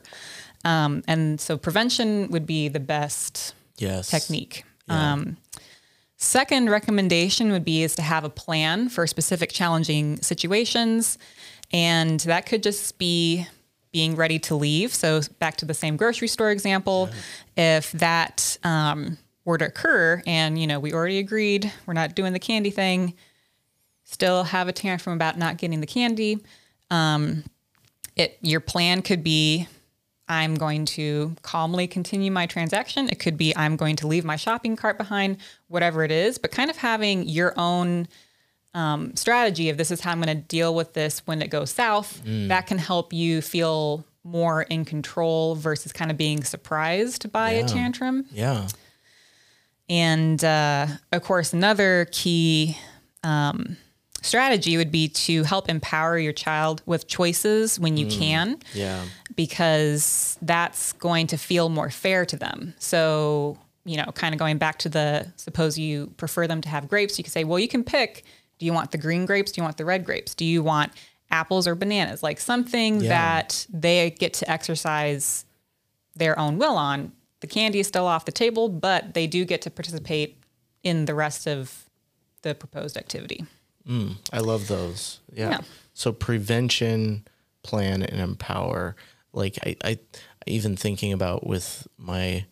Um, 0.64 1.02
and 1.08 1.40
so 1.40 1.56
prevention 1.56 2.28
would 2.28 2.46
be 2.46 2.68
the 2.68 2.80
best 2.80 3.54
Yes. 3.78 4.10
technique. 4.10 4.64
Um, 4.88 5.36
second 6.18 6.68
recommendation 6.68 7.50
would 7.52 7.64
be 7.64 7.82
is 7.82 7.94
to 7.94 8.02
have 8.02 8.24
a 8.24 8.30
plan 8.30 8.88
for 8.88 9.06
specific 9.06 9.50
challenging 9.50 10.20
situations, 10.20 11.16
and 11.72 12.20
that 12.20 12.44
could 12.44 12.62
just 12.62 12.98
be 12.98 13.46
being 13.92 14.16
ready 14.16 14.38
to 14.38 14.54
leave. 14.54 14.92
So 14.92 15.22
back 15.38 15.56
to 15.58 15.64
the 15.64 15.74
same 15.74 15.96
grocery 15.96 16.28
store 16.28 16.50
example, 16.50 17.08
if 17.56 17.90
that 17.92 18.58
um, 18.64 19.16
were 19.44 19.56
to 19.58 19.66
occur, 19.66 20.22
and 20.26 20.60
you 20.60 20.66
know 20.66 20.78
we 20.78 20.92
already 20.92 21.18
agreed 21.18 21.72
we're 21.86 21.94
not 21.94 22.14
doing 22.14 22.32
the 22.32 22.38
candy 22.38 22.70
thing, 22.70 23.14
still 24.04 24.44
have 24.44 24.68
a 24.68 24.72
tantrum 24.72 25.14
about 25.14 25.38
not 25.38 25.56
getting 25.56 25.80
the 25.80 25.86
candy. 25.86 26.38
Um, 26.90 27.44
it 28.16 28.36
your 28.42 28.60
plan 28.60 29.02
could 29.02 29.22
be 29.22 29.68
I'm 30.28 30.54
going 30.54 30.84
to 30.86 31.34
calmly 31.42 31.86
continue 31.86 32.30
my 32.30 32.46
transaction. 32.46 33.08
It 33.08 33.18
could 33.18 33.36
be 33.36 33.56
I'm 33.56 33.76
going 33.76 33.96
to 33.96 34.06
leave 34.06 34.24
my 34.24 34.36
shopping 34.36 34.76
cart 34.76 34.98
behind, 34.98 35.38
whatever 35.68 36.04
it 36.04 36.10
is, 36.10 36.38
but 36.38 36.50
kind 36.50 36.70
of 36.70 36.76
having 36.76 37.28
your 37.28 37.54
own 37.56 38.08
um, 38.74 39.16
strategy 39.16 39.70
of 39.70 39.76
this 39.78 39.90
is 39.90 40.00
how 40.00 40.12
I'm 40.12 40.20
going 40.20 40.36
to 40.36 40.42
deal 40.42 40.74
with 40.74 40.92
this 40.92 41.20
when 41.26 41.40
it 41.42 41.48
goes 41.48 41.70
south. 41.70 42.22
That 42.24 42.66
can 42.66 42.78
help 42.78 43.12
you 43.12 43.40
feel 43.40 44.04
more 44.24 44.62
in 44.62 44.84
control 44.84 45.54
versus 45.54 45.92
kind 45.92 46.10
of 46.10 46.16
being 46.18 46.44
surprised 46.44 47.32
by 47.32 47.50
a 47.52 47.66
tantrum. 47.66 48.26
Yeah. 48.30 48.68
And 49.88 50.44
uh, 50.44 50.86
of 51.12 51.22
course, 51.22 51.54
another 51.54 52.06
key 52.12 52.76
um, 53.24 53.78
strategy 54.20 54.76
would 54.76 54.90
be 54.92 55.08
to 55.08 55.44
help 55.44 55.68
empower 55.70 56.18
your 56.18 56.34
child 56.34 56.82
with 56.84 57.06
choices 57.08 57.80
when 57.80 57.96
you 57.96 58.06
can 58.06 58.58
Yeah. 58.74 59.02
Because 59.38 60.36
that's 60.42 60.92
going 60.94 61.28
to 61.28 61.36
feel 61.36 61.68
more 61.68 61.90
fair 61.90 62.26
to 62.26 62.36
them. 62.36 62.74
So, 62.80 63.56
you 63.84 63.96
know, 63.96 64.06
kind 64.06 64.34
of 64.34 64.38
going 64.40 64.58
back 64.58 64.80
to 64.80 64.88
the 64.88 65.32
suppose 65.36 65.78
you 65.78 66.08
prefer 66.16 66.48
them 66.48 66.60
to 66.62 66.68
have 66.68 66.88
grapes, 66.88 67.16
you 67.18 67.22
could 67.24 67.32
say, 67.32 67.44
well, 67.44 67.60
you 67.60 67.68
can 67.68 67.84
pick 67.84 68.24
do 68.58 68.66
you 68.66 68.72
want 68.72 68.90
the 68.90 68.98
green 68.98 69.24
grapes? 69.26 69.52
Do 69.52 69.60
you 69.60 69.62
want 69.62 69.76
the 69.76 69.84
red 69.84 70.04
grapes? 70.04 70.34
Do 70.34 70.44
you 70.44 70.64
want 70.64 70.90
apples 71.30 71.68
or 71.68 71.76
bananas? 71.76 72.24
Like 72.24 72.40
something 72.40 73.00
Yeah. 73.00 73.08
that 73.10 73.64
they 73.72 74.10
get 74.10 74.32
to 74.34 74.50
exercise 74.50 75.44
their 76.16 76.36
own 76.36 76.58
will 76.58 76.76
on. 76.76 77.12
The 77.38 77.46
candy 77.46 77.78
is 77.78 77.86
still 77.86 78.06
off 78.06 78.24
the 78.24 78.32
table, 78.32 78.68
but 78.68 79.14
they 79.14 79.28
do 79.28 79.44
get 79.44 79.62
to 79.62 79.70
participate 79.70 80.42
in 80.82 81.04
the 81.04 81.14
rest 81.14 81.46
of 81.46 81.84
the 82.42 82.56
proposed 82.56 82.96
activity. 82.96 83.44
Mm, 83.88 84.16
I 84.32 84.40
love 84.40 84.66
those. 84.66 85.20
Yeah. 85.32 85.50
Yeah. 85.50 85.60
So 85.94 86.10
prevention, 86.12 87.24
plan, 87.62 88.02
and 88.02 88.20
empower. 88.20 88.96
Like 89.32 89.58
I, 89.64 89.76
I, 89.84 89.98
even 90.46 90.76
thinking 90.76 91.12
about 91.12 91.46
with 91.46 91.86
my 91.96 92.46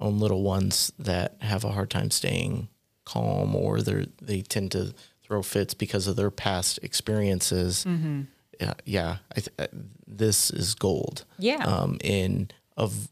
own 0.00 0.18
little 0.18 0.42
ones 0.42 0.92
that 0.98 1.36
have 1.40 1.64
a 1.64 1.72
hard 1.72 1.90
time 1.90 2.10
staying 2.10 2.68
calm, 3.04 3.54
or 3.54 3.80
they 3.80 4.06
they 4.20 4.40
tend 4.42 4.72
to 4.72 4.94
throw 5.22 5.42
fits 5.42 5.74
because 5.74 6.06
of 6.06 6.16
their 6.16 6.30
past 6.30 6.78
experiences. 6.82 7.84
Mm-hmm. 7.84 8.22
Yeah, 8.60 8.74
yeah. 8.84 9.16
I 9.30 9.40
th- 9.40 9.50
uh, 9.58 9.66
this 10.06 10.50
is 10.50 10.74
gold. 10.74 11.24
Yeah. 11.38 11.64
Um, 11.64 11.98
in 12.02 12.50
of 12.76 13.08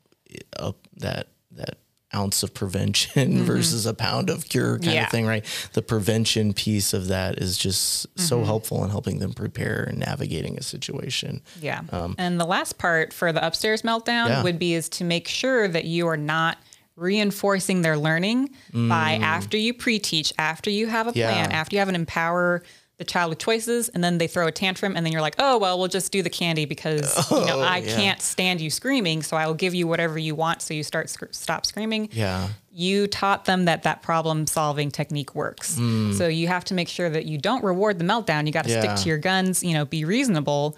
of 0.54 0.76
that 0.96 1.28
that 1.52 1.78
ounce 2.14 2.42
of 2.42 2.52
prevention 2.54 3.42
versus 3.44 3.86
a 3.86 3.94
pound 3.94 4.30
of 4.30 4.48
cure 4.48 4.78
kind 4.78 4.92
Yeah. 4.94 5.04
of 5.04 5.10
thing, 5.10 5.26
right? 5.26 5.44
The 5.74 5.82
prevention 5.82 6.52
piece 6.52 6.92
of 6.92 7.06
that 7.08 7.38
is 7.38 7.56
just 7.56 8.06
so 8.18 8.44
helpful 8.44 8.82
in 8.84 8.90
helping 8.90 9.20
them 9.20 9.32
prepare 9.32 9.84
and 9.84 9.98
navigating 9.98 10.58
a 10.58 10.62
situation. 10.62 11.40
Yeah. 11.60 11.82
and 12.18 12.40
the 12.40 12.44
last 12.46 12.78
part 12.78 13.12
for 13.12 13.32
the 13.32 13.44
upstairs 13.46 13.82
meltdown 13.82 14.24
Um, 14.26 14.30
Yeah. 14.30 14.42
would 14.42 14.58
be 14.58 14.74
is 14.74 14.88
to 14.90 15.04
make 15.04 15.28
sure 15.28 15.68
that 15.68 15.84
you 15.84 16.06
are 16.08 16.16
not 16.16 16.58
reinforcing 16.96 17.82
their 17.82 17.96
learning 17.96 18.50
by 18.72 19.18
after 19.22 19.56
you 19.56 19.72
pre-teach, 19.72 20.32
after 20.38 20.68
you 20.70 20.86
have 20.88 21.06
a 21.06 21.12
Mm. 21.12 21.16
Yeah. 21.16 21.30
plan, 21.32 21.52
after 21.52 21.76
you 21.76 21.80
have 21.80 21.88
an 21.88 21.94
empower 21.94 22.62
the 23.00 23.04
child 23.04 23.30
with 23.30 23.38
choices 23.38 23.88
and 23.88 24.04
then 24.04 24.18
they 24.18 24.28
throw 24.28 24.46
a 24.46 24.52
tantrum 24.52 24.94
and 24.94 25.04
then 25.04 25.12
you're 25.12 25.22
like, 25.22 25.34
"Oh, 25.38 25.58
well, 25.58 25.78
we'll 25.78 25.88
just 25.88 26.12
do 26.12 26.22
the 26.22 26.30
candy 26.30 26.66
because, 26.66 27.28
you 27.32 27.44
know, 27.46 27.58
I 27.60 27.78
yeah. 27.78 27.96
can't 27.96 28.20
stand 28.22 28.60
you 28.60 28.70
screaming, 28.70 29.22
so 29.22 29.36
I 29.36 29.46
will 29.46 29.54
give 29.54 29.74
you 29.74 29.88
whatever 29.88 30.18
you 30.18 30.34
want 30.34 30.60
so 30.62 30.74
you 30.74 30.82
start 30.84 31.08
sc- 31.10 31.32
stop 31.32 31.66
screaming." 31.66 32.10
Yeah. 32.12 32.48
you 32.72 33.06
taught 33.08 33.46
them 33.46 33.64
that 33.64 33.82
that 33.82 34.00
problem 34.02 34.46
solving 34.46 34.90
technique 34.92 35.34
works. 35.34 35.70
So 36.18 36.28
you 36.28 36.46
have 36.46 36.64
to 36.66 36.74
make 36.74 36.88
sure 36.88 37.10
that 37.10 37.24
you 37.24 37.36
don't 37.38 37.64
reward 37.64 37.98
the 37.98 38.04
meltdown. 38.04 38.46
You 38.46 38.52
got 38.52 38.64
to 38.64 38.70
Mm. 38.70 38.74
Yeah. 38.84 38.94
stick 38.94 39.02
to 39.04 39.08
your 39.08 39.18
guns, 39.18 39.64
you 39.64 39.72
know, 39.74 39.84
be 39.84 40.04
reasonable, 40.04 40.76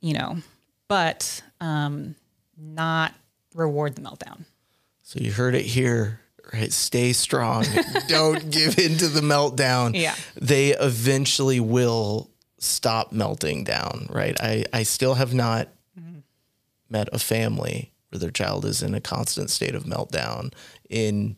you 0.00 0.12
know, 0.14 0.38
but 0.88 1.42
um, 1.60 2.16
not 2.58 3.14
reward 3.54 3.94
the 3.94 4.02
meltdown. 4.02 4.44
So 5.04 5.20
you 5.20 5.30
heard 5.32 5.54
it 5.54 5.64
here, 5.64 6.20
right? 6.52 6.72
Stay 6.72 7.12
strong. 7.12 7.64
Don't 8.08 8.50
give 8.50 8.78
in 8.78 8.96
to 8.98 9.08
the 9.08 9.20
meltdown. 9.20 9.94
Yeah. 9.94 10.14
They 10.40 10.70
eventually 10.70 11.60
will 11.60 12.30
stop 12.58 13.12
melting 13.12 13.64
down, 13.64 14.06
right? 14.10 14.40
I, 14.40 14.64
I 14.72 14.82
still 14.84 15.14
have 15.14 15.34
not 15.34 15.68
met 16.88 17.08
a 17.12 17.18
family 17.18 17.92
where 18.10 18.18
their 18.20 18.30
child 18.30 18.64
is 18.64 18.82
in 18.82 18.94
a 18.94 19.00
constant 19.00 19.50
state 19.50 19.74
of 19.74 19.84
meltdown 19.84 20.52
in 20.90 21.36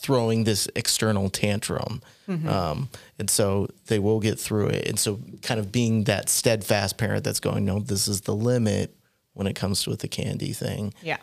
throwing 0.00 0.44
this 0.44 0.68
external 0.74 1.28
tantrum. 1.30 2.02
Um, 2.48 2.88
and 3.18 3.28
so 3.28 3.68
they 3.86 3.98
will 3.98 4.18
get 4.20 4.38
through 4.38 4.68
it. 4.68 4.88
And 4.88 4.98
so 4.98 5.20
kind 5.42 5.60
of 5.60 5.70
being 5.70 6.04
that 6.04 6.28
steadfast 6.30 6.96
parent 6.96 7.22
that's 7.24 7.40
going, 7.40 7.64
no, 7.66 7.80
this 7.80 8.08
is 8.08 8.22
the 8.22 8.34
limit 8.34 8.96
when 9.34 9.46
it 9.46 9.54
comes 9.54 9.82
to 9.82 9.90
with 9.90 10.00
the 10.00 10.08
candy 10.08 10.52
thing. 10.52 10.94
Yeah. 11.02 11.18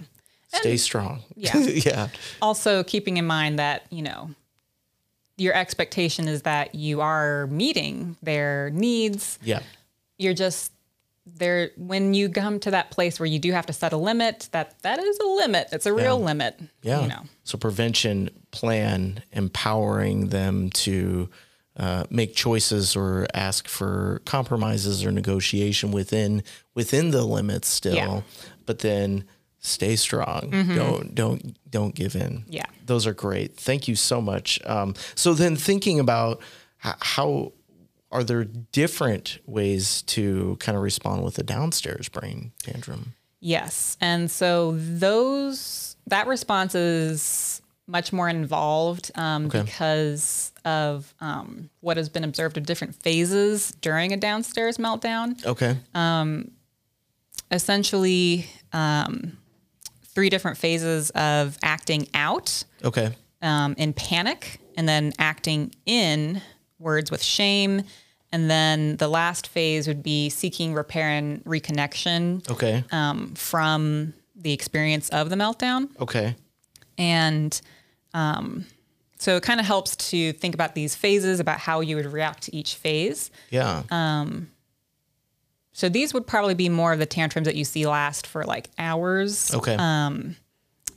Stay 0.54 0.78
strong. 0.78 1.22
Yeah. 1.36 1.58
yeah. 1.58 2.08
Also, 2.42 2.84
keeping 2.84 3.18
in 3.18 3.26
mind 3.26 3.60
that, 3.60 3.86
you 3.90 4.02
know, 4.02 4.30
your 5.38 5.54
expectation 5.54 6.28
is 6.28 6.44
that 6.44 6.76
you 6.76 7.02
are 7.02 7.48
meeting 7.48 8.18
their 8.22 8.70
needs. 8.72 9.40
Yeah. 9.42 9.62
You're 10.18 10.34
just 10.34 10.72
there 11.26 11.72
when 11.78 12.14
you 12.14 12.30
come 12.30 12.60
to 12.60 12.72
that 12.72 12.92
place 12.92 13.20
where 13.20 13.28
you 13.28 13.40
do 13.40 13.52
have 13.52 13.66
to 13.68 13.74
set 13.74 13.94
a 13.94 13.98
limit, 13.98 14.50
that 14.52 14.80
that 14.84 15.00
is 15.00 15.20
a 15.20 15.26
limit. 15.26 15.70
It's 15.72 15.86
a 15.86 15.94
real 15.94 16.20
limit. 16.20 16.60
Yeah. 16.82 17.02
You 17.02 17.08
know. 17.08 17.22
So 17.44 17.58
prevention 17.58 18.30
plan, 18.52 19.24
empowering 19.32 20.30
them 20.30 20.70
to 20.72 21.30
uh, 21.78 22.04
make 22.10 22.36
choices 22.36 22.96
or 22.96 23.26
ask 23.34 23.68
for 23.68 24.22
compromises 24.26 25.06
or 25.06 25.12
negotiation 25.12 25.92
within 25.92 26.44
within 26.76 27.12
the 27.12 27.24
limits 27.24 27.68
still, 27.70 27.96
Yeah. 27.96 28.22
but 28.66 28.80
then 28.80 29.24
stay 29.62 29.96
strong. 29.96 30.50
Don't 30.76 31.16
don't 31.16 31.56
don't 31.72 31.96
give 31.96 32.16
in. 32.16 32.44
Yeah. 32.50 32.66
those 32.86 33.08
are 33.08 33.14
great. 33.14 33.56
Thank 33.56 33.88
you 33.88 33.96
so 33.96 34.20
much. 34.20 34.60
Um, 34.66 34.96
so 35.16 35.34
then 35.34 35.56
thinking 35.56 36.00
about 36.00 36.42
h- 36.84 36.96
how 37.00 37.54
are 38.12 38.24
there 38.26 38.44
different 38.44 39.40
ways 39.46 40.02
to 40.02 40.58
kind 40.60 40.76
of 40.76 40.84
respond 40.84 41.24
with 41.24 41.40
a 41.40 41.44
downstairs 41.44 42.10
brain 42.10 42.52
tantrum? 42.62 43.14
Yes. 43.40 43.96
And 44.02 44.30
so 44.30 44.74
those 44.78 45.96
that 46.08 46.28
response 46.28 46.76
is 46.76 47.62
much 47.88 48.12
more 48.12 48.28
involved 48.30 49.12
um, 49.16 49.46
Okay. 49.46 49.62
because 49.64 50.52
of 50.66 51.14
um, 51.22 51.70
what 51.80 51.98
has 51.98 52.10
been 52.10 52.24
observed 52.24 52.58
of 52.58 52.66
different 52.66 52.96
phases 52.96 53.72
during 53.82 54.12
a 54.14 54.18
downstairs 54.18 54.78
meltdown. 54.78 55.44
Okay. 55.46 55.78
Essentially, 57.52 58.46
um, 58.72 59.38
three 60.14 60.30
different 60.30 60.58
phases 60.58 61.10
of 61.12 61.58
acting 61.64 62.08
out 62.14 62.64
okay. 62.84 63.16
um, 63.42 63.76
in 63.78 63.94
panic, 63.94 64.60
and 64.78 64.88
then 64.88 65.14
acting 65.20 65.74
in 65.86 66.42
words 66.80 67.12
with 67.12 67.22
shame. 67.24 67.84
And 68.32 68.50
then 68.50 68.96
the 68.98 69.08
last 69.10 69.48
phase 69.48 69.88
would 69.88 70.02
be 70.02 70.30
seeking 70.30 70.74
repair 70.74 71.10
and 71.10 71.44
reconnection 71.44 72.50
Okay. 72.50 72.84
um, 72.92 73.34
from 73.36 74.14
the 74.36 74.54
experience 74.54 75.10
of 75.10 75.30
the 75.30 75.36
meltdown. 75.36 75.90
okay. 76.00 76.36
And 76.98 77.60
um, 78.14 78.66
so 79.18 79.36
it 79.36 79.44
kind 79.44 79.60
of 79.60 79.66
helps 79.66 79.96
to 80.12 80.34
think 80.34 80.54
about 80.56 80.76
these 80.76 80.96
phases, 80.96 81.40
about 81.40 81.60
how 81.60 81.82
you 81.82 81.96
would 81.96 82.06
react 82.06 82.44
to 82.44 82.56
each 82.56 82.76
phase. 82.76 83.32
Yeah. 83.50 83.84
So 85.82 85.90
these 85.90 86.14
would 86.14 86.28
probably 86.28 86.54
be 86.54 86.70
more 86.70 86.94
of 86.94 87.00
the 87.00 87.08
tantrums 87.08 87.48
that 87.48 87.56
you 87.56 87.66
see 87.66 87.88
last 87.88 88.28
for 88.28 88.46
like 88.46 88.70
hours. 88.78 89.52
okay. 89.52 89.76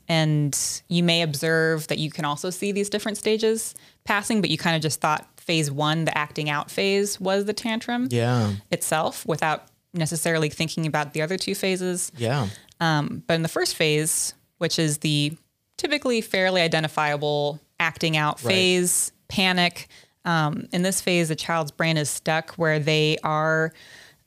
And 0.07 0.83
you 0.89 1.03
may 1.03 1.23
observe 1.23 1.87
that 1.87 1.97
you 1.97 2.11
can 2.11 2.27
also 2.27 2.51
see 2.51 2.71
these 2.71 2.91
different 2.91 3.17
stages 3.17 3.75
passing, 4.05 4.43
but 4.43 4.51
you 4.51 4.59
kind 4.59 4.77
of 4.77 4.83
just 4.83 5.01
thought 5.01 5.27
phase 5.41 5.71
one, 5.71 6.05
the 6.05 6.19
acting 6.19 6.51
out 6.51 6.71
phase, 6.71 7.19
was 7.19 7.47
the 7.47 7.55
tantrum 7.55 8.09
yeah. 8.11 8.53
itself 8.71 9.25
without 9.25 9.65
necessarily 9.95 10.51
thinking 10.51 10.85
about 10.85 11.15
the 11.15 11.23
other 11.23 11.39
two 11.39 11.55
phases. 11.55 12.13
Yeah. 12.19 12.49
But 12.79 13.31
in 13.31 13.41
the 13.41 13.49
first 13.49 13.77
phase, 13.77 14.35
which 14.59 14.79
is 14.79 14.99
the 14.99 15.35
typically 15.79 16.21
fairly 16.21 16.61
identifiable 16.61 17.59
acting 17.81 18.19
out 18.19 18.43
Right. 18.45 18.53
phase, 18.53 19.13
panic, 19.29 19.89
um, 20.27 20.69
in 20.73 20.83
this 20.83 21.01
phase, 21.01 21.29
the 21.31 21.37
child's 21.37 21.71
brain 21.71 21.97
is 21.97 22.11
stuck 22.11 22.57
where 22.57 22.79
they 22.79 23.17
are 23.25 23.73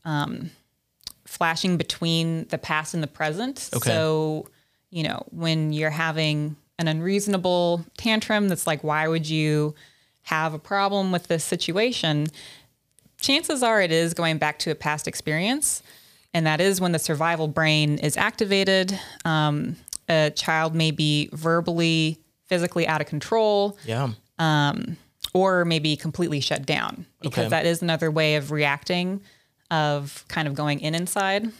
um, 0.07 0.49
flashing 1.25 1.77
between 1.77 2.45
the 2.47 2.57
past 2.57 2.93
and 2.95 3.03
the 3.03 3.07
present. 3.07 3.69
Okay. 3.75 3.89
So, 3.89 4.47
you 4.89 5.03
know, 5.03 5.23
when 5.29 5.71
you're 5.73 5.89
having 5.91 6.55
an 6.79 6.87
unreasonable 6.87 7.85
tantrum 7.97 8.47
that's 8.49 8.65
like, 8.65 8.83
why 8.83 9.07
would 9.07 9.29
you 9.29 9.75
have 10.23 10.53
a 10.53 10.59
problem 10.59 11.11
with 11.11 11.27
this 11.27 11.43
situation? 11.43 12.27
chances 13.19 13.63
are 13.63 13.81
it 13.81 13.91
is 13.91 14.13
going 14.13 14.37
back 14.37 14.59
to 14.59 14.69
a 14.69 14.75
past 14.75 15.07
experience. 15.07 15.81
And 16.35 16.45
that 16.45 16.61
is 16.61 16.79
when 16.79 16.91
the 16.91 16.99
survival 16.99 17.47
brain 17.47 17.97
is 17.97 18.15
activated. 18.15 18.97
Um, 19.25 19.75
a 20.07 20.29
child 20.29 20.75
may 20.75 20.91
be 20.91 21.27
verbally, 21.33 22.19
physically 22.45 22.87
out 22.87 23.01
of 23.01 23.07
control, 23.07 23.75
Yeah. 23.85 24.11
or 25.33 25.65
maybe 25.65 25.95
completely 25.97 26.39
shut 26.39 26.63
down 26.67 27.07
because 27.21 27.45
Okay. 27.45 27.49
that 27.49 27.65
is 27.65 27.81
another 27.81 28.11
way 28.11 28.35
of 28.35 28.51
reacting, 28.51 29.21
of 29.71 30.25
kind 30.27 30.47
of 30.47 30.53
going 30.53 30.79
in 30.79 30.95
inside. 30.95 31.51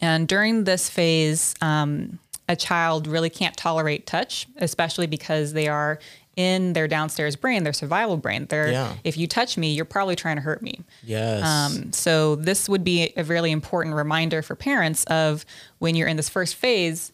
And 0.00 0.26
during 0.26 0.64
this 0.64 0.88
phase, 0.88 1.54
um, 1.60 2.18
a 2.48 2.56
child 2.56 3.06
really 3.06 3.30
can't 3.30 3.56
tolerate 3.56 4.06
touch, 4.06 4.46
especially 4.56 5.06
because 5.06 5.52
they 5.52 5.68
are 5.68 5.98
in 6.36 6.72
their 6.72 6.88
downstairs 6.88 7.36
brain, 7.36 7.64
their 7.64 7.72
survival 7.72 8.16
brain. 8.16 8.46
They're, 8.48 8.72
Yeah. 8.72 8.94
if 9.04 9.16
you 9.16 9.26
touch 9.26 9.58
me, 9.58 9.74
you're 9.74 9.84
probably 9.84 10.16
trying 10.16 10.36
to 10.36 10.42
hurt 10.42 10.62
me. 10.62 10.80
Yes. 11.02 11.44
Um, 11.44 11.92
so 11.92 12.36
this 12.36 12.68
would 12.68 12.82
be 12.82 13.12
a 13.16 13.24
really 13.24 13.50
important 13.50 13.94
reminder 13.94 14.40
for 14.40 14.54
parents 14.54 15.04
of 15.04 15.44
when 15.78 15.94
you're 15.94 16.08
in 16.08 16.16
this 16.16 16.28
first 16.28 16.54
phase, 16.54 17.12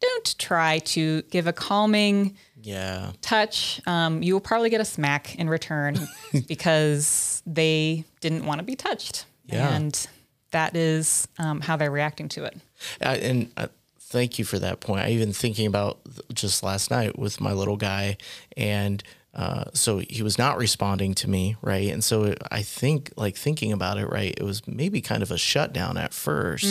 don't 0.00 0.38
try 0.38 0.80
to 0.80 1.22
give 1.30 1.46
a 1.46 1.52
calming 1.52 2.36
yeah. 2.60 3.12
touch. 3.22 3.80
Um, 3.86 4.22
you 4.22 4.34
will 4.34 4.40
probably 4.40 4.68
get 4.68 4.80
a 4.80 4.84
smack 4.84 5.36
in 5.36 5.48
return 5.48 5.98
because 6.46 7.42
they 7.46 8.04
didn't 8.20 8.44
want 8.44 8.58
to 8.58 8.64
be 8.64 8.76
touched. 8.76 9.24
Yeah. 9.46 9.74
And 9.74 10.06
that 10.50 10.76
is 10.76 11.28
um, 11.38 11.60
how 11.60 11.76
they're 11.76 11.90
reacting 11.90 12.28
to 12.30 12.44
it. 12.44 12.58
I, 13.00 13.16
and 13.16 13.52
uh, 13.56 13.66
thank 14.00 14.38
you 14.38 14.44
for 14.44 14.58
that 14.58 14.80
point. 14.80 15.02
I 15.02 15.10
even 15.10 15.32
thinking 15.32 15.66
about 15.66 15.98
just 16.32 16.62
last 16.62 16.90
night 16.90 17.18
with 17.18 17.40
my 17.40 17.52
little 17.52 17.76
guy, 17.76 18.16
and 18.56 19.02
uh, 19.34 19.64
so 19.74 19.98
he 19.98 20.22
was 20.22 20.38
not 20.38 20.56
responding 20.56 21.14
to 21.14 21.28
me, 21.28 21.56
right? 21.60 21.90
And 21.92 22.02
so 22.02 22.34
I 22.50 22.62
think, 22.62 23.12
like 23.16 23.36
thinking 23.36 23.72
about 23.72 23.98
it, 23.98 24.06
right, 24.08 24.34
it 24.36 24.42
was 24.42 24.66
maybe 24.66 25.00
kind 25.02 25.22
of 25.22 25.30
a 25.30 25.36
shutdown 25.36 25.98
at 25.98 26.14
first, 26.14 26.64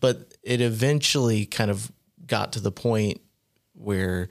but 0.00 0.34
it 0.42 0.60
eventually 0.60 1.46
kind 1.46 1.70
of 1.70 1.92
got 2.26 2.52
to 2.54 2.60
the 2.60 2.72
point 2.72 3.20
where 3.74 4.28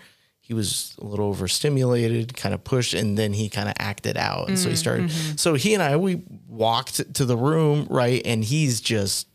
he 0.50 0.56
was 0.56 0.96
a 1.00 1.06
little 1.06 1.28
overstimulated, 1.28 2.36
kind 2.36 2.56
of 2.56 2.64
pushed, 2.64 2.96
and 2.96 3.16
then 3.16 3.34
he 3.34 3.50
kind 3.50 3.70
of 3.70 3.76
acted 3.78 4.18
out. 4.18 4.48
And 4.48 4.58
so 4.58 4.68
he 4.68 4.76
started. 4.76 5.12
So 5.40 5.54
he 5.54 5.76
and 5.76 5.84
I 5.84 5.96
we 5.96 6.24
walked 6.48 7.14
to 7.14 7.24
the 7.24 7.38
room, 7.38 7.86
right, 7.88 8.20
and 8.26 8.44
he's 8.44 8.82
just 8.82 9.28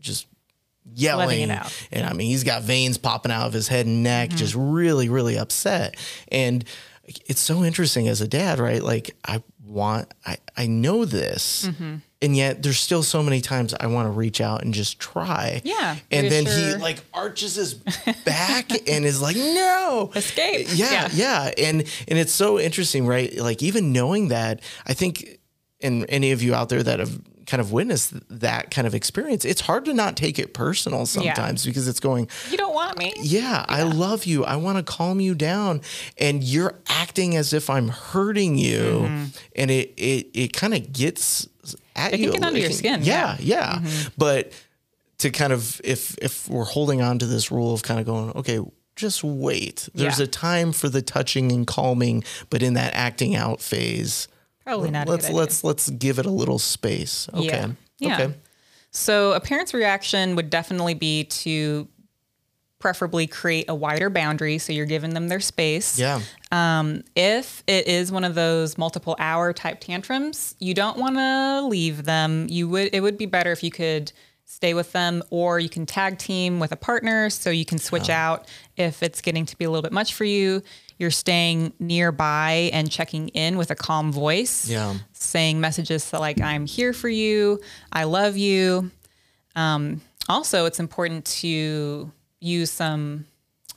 just 0.00 0.26
yelling. 0.92 1.50
Mm-hmm. 1.50 1.94
and 1.94 2.04
I 2.04 2.12
mean 2.14 2.26
he's 2.26 2.42
got 2.42 2.62
veins 2.64 2.98
popping 2.98 3.30
out 3.30 3.46
of 3.46 3.52
his 3.52 3.68
head 3.68 3.86
and 3.86 4.02
neck, 4.02 4.30
just 4.30 4.56
really, 4.56 5.08
really 5.08 5.38
upset. 5.38 5.96
And 6.32 6.64
it's 7.04 7.40
so 7.40 7.62
interesting 7.62 8.08
as 8.08 8.20
a 8.20 8.26
dad, 8.26 8.58
right? 8.58 8.82
Like 8.82 9.14
I 9.24 9.40
want 9.64 10.12
I, 10.26 10.38
I 10.56 10.66
know 10.66 11.04
this. 11.04 11.70
Mm-hmm. 12.24 12.30
and 12.32 12.36
yet 12.36 12.62
there's 12.62 12.78
still 12.78 13.02
so 13.02 13.22
many 13.22 13.40
times 13.40 13.74
I 13.78 13.86
want 13.86 14.06
to 14.06 14.10
reach 14.10 14.40
out 14.40 14.62
and 14.62 14.72
just 14.74 14.98
try. 14.98 15.60
Yeah, 15.64 15.96
And 16.10 16.30
then 16.30 16.46
he 16.46 16.74
like 16.76 17.02
arches 17.12 17.54
his 17.56 17.74
back 18.24 18.70
and 18.88 19.04
is 19.04 19.20
like, 19.22 19.36
no. 19.36 20.10
Escape. 20.14 20.66
Yeah, 20.72 20.90
Yeah. 20.90 21.08
yeah. 21.12 21.50
And 21.68 21.80
and 22.08 22.18
it's 22.18 22.32
so 22.32 22.58
interesting, 22.58 23.06
right? 23.06 23.34
Like 23.36 23.62
even 23.62 23.92
knowing 23.92 24.28
that, 24.28 24.60
I 24.86 24.94
think 24.94 25.38
and 25.80 26.06
any 26.08 26.32
of 26.32 26.42
you 26.42 26.54
out 26.54 26.68
there 26.68 26.82
that 26.82 26.98
have 27.00 27.20
kind 27.46 27.60
of 27.60 27.72
witnessed 27.72 28.14
that 28.30 28.70
kind 28.70 28.86
of 28.86 28.94
experience, 28.94 29.44
it's 29.44 29.60
hard 29.60 29.84
to 29.84 29.92
not 29.92 30.16
take 30.16 30.38
it 30.38 30.54
personal 30.54 31.04
sometimes 31.04 31.66
because 31.66 31.86
it's 31.86 32.00
going, 32.00 32.26
You 32.50 32.56
don't 32.56 32.74
want 32.74 32.96
me. 32.96 33.12
yeah, 33.20 33.66
I 33.68 33.82
love 33.82 34.24
you. 34.24 34.44
I 34.46 34.56
want 34.56 34.78
to 34.78 34.82
calm 34.82 35.20
you 35.20 35.34
down. 35.34 35.82
And 36.16 36.42
you're 36.42 36.78
acting 36.88 37.36
as 37.36 37.52
if 37.52 37.68
I'm 37.68 37.88
hurting 37.88 38.56
you. 38.56 39.28
And 39.54 39.70
it 39.70 39.92
it, 39.98 40.28
it 40.32 40.52
kind 40.54 40.72
of 40.72 40.90
gets 40.92 41.46
at 41.96 42.12
Mm-hmm. 42.12 42.14
It 42.14 42.24
can 42.24 42.32
get 42.32 42.42
under 42.44 42.58
your 42.60 42.70
skin, 42.70 43.00
Yeah, 43.02 43.36
yeah. 43.40 43.78
Mm-hmm. 43.78 44.08
But 44.18 44.52
to 45.18 45.30
kind 45.30 45.52
of 45.52 45.80
if 45.84 46.16
if 46.20 46.48
we're 46.48 46.64
holding 46.64 47.00
on 47.02 47.18
to 47.20 47.26
this 47.26 47.50
rule 47.50 47.72
of 47.72 47.82
kind 47.82 48.00
of 48.00 48.06
going, 48.06 48.30
okay, 48.32 48.60
just 48.96 49.22
wait. 49.24 49.88
There's 49.94 50.18
Yeah. 50.18 50.24
a 50.24 50.28
time 50.28 50.72
for 50.72 50.88
the 50.88 51.02
touching 51.02 51.50
and 51.52 51.66
calming, 51.66 52.24
but 52.50 52.62
in 52.62 52.74
that 52.74 52.94
acting 52.94 53.34
out 53.34 53.60
phase, 53.60 54.28
Probably 54.64 54.90
not. 54.90 55.08
let's 55.08 55.30
let's 55.30 55.62
let's 55.64 55.90
give 55.90 56.18
it 56.18 56.26
a 56.26 56.30
little 56.30 56.58
space. 56.58 57.28
Okay. 57.34 57.46
Yeah. 57.46 57.68
Yeah. 57.98 58.14
Okay. 58.22 58.34
So 58.90 59.32
a 59.32 59.40
parent's 59.40 59.74
reaction 59.74 60.36
would 60.36 60.50
definitely 60.50 60.94
be 60.94 61.24
to 61.24 61.88
preferably 62.84 63.26
create 63.26 63.64
a 63.70 63.74
wider 63.74 64.10
boundary 64.10 64.58
so 64.58 64.70
you're 64.70 64.84
giving 64.84 65.14
them 65.14 65.28
their 65.28 65.40
space. 65.40 65.98
Yeah. 65.98 66.20
If 67.16 67.64
it 67.66 67.88
is 67.88 68.12
one 68.12 68.24
of 68.24 68.34
those 68.34 68.76
multiple 68.76 69.16
hour 69.18 69.54
type 69.54 69.80
tantrums, 69.80 70.54
you 70.58 70.74
don't 70.74 70.98
want 70.98 71.16
to 71.16 71.62
leave 71.66 72.04
them. 72.04 72.46
You 72.50 72.68
would 72.68 72.90
it 72.92 73.00
would 73.00 73.16
be 73.16 73.24
better 73.24 73.52
if 73.52 73.62
you 73.62 73.70
could 73.70 74.12
stay 74.44 74.74
with 74.74 74.92
them 74.92 75.22
or 75.30 75.58
you 75.58 75.70
can 75.70 75.86
tag 75.86 76.18
team 76.18 76.60
with 76.60 76.72
a 76.72 76.76
partner 76.76 77.30
so 77.30 77.48
you 77.48 77.64
can 77.64 77.78
switch 77.78 78.10
out 78.10 78.46
if 78.76 79.02
it's 79.02 79.22
getting 79.22 79.46
to 79.46 79.56
be 79.56 79.64
a 79.64 79.70
little 79.70 79.80
bit 79.80 79.92
much 79.92 80.12
for 80.12 80.24
you. 80.24 80.62
You're 80.98 81.10
staying 81.10 81.72
nearby 81.78 82.68
and 82.74 82.90
checking 82.90 83.28
in 83.28 83.56
with 83.56 83.70
a 83.70 83.74
calm 83.74 84.12
voice. 84.12 84.68
Yeah. 84.68 84.94
Saying 85.14 85.58
messages 85.58 86.12
like 86.12 86.38
I'm 86.38 86.66
here 86.66 86.92
for 86.92 87.08
you, 87.08 87.62
I 87.90 88.04
love 88.04 88.36
you. 88.36 88.90
Um, 89.56 90.02
also, 90.28 90.66
it's 90.66 90.80
important 90.80 91.24
to 91.40 92.12
use 92.44 92.70
some 92.70 93.26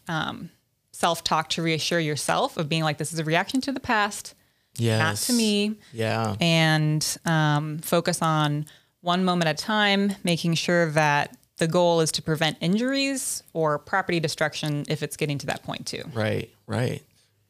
um, 0.07 0.49
self 0.91 1.23
talk 1.23 1.49
to 1.51 1.61
reassure 1.61 1.99
yourself 1.99 2.57
of 2.57 2.67
being 2.69 2.83
like, 2.83 2.97
this 2.97 3.13
is 3.13 3.19
a 3.19 3.23
reaction 3.23 3.61
to 3.61 3.71
the 3.71 3.79
past, 3.79 4.33
Yes. 4.75 4.99
not 4.99 5.17
to 5.33 5.33
me, 5.37 5.75
Yeah. 5.93 6.35
and 6.39 7.17
um, 7.25 7.79
focus 7.79 8.21
on 8.21 8.65
one 9.01 9.23
moment 9.23 9.47
at 9.47 9.59
a 9.59 9.63
time, 9.63 10.13
making 10.23 10.53
sure 10.55 10.91
that 10.91 11.35
the 11.57 11.67
goal 11.67 12.01
is 12.01 12.11
to 12.11 12.21
prevent 12.21 12.57
injuries 12.61 13.41
or 13.53 13.79
property 13.79 14.19
destruction 14.19 14.85
if 14.87 15.01
it's 15.01 15.17
getting 15.17 15.37
to 15.39 15.47
that 15.47 15.63
point 15.63 15.87
too. 15.87 16.03
Right, 16.13 16.51
right. 16.67 17.01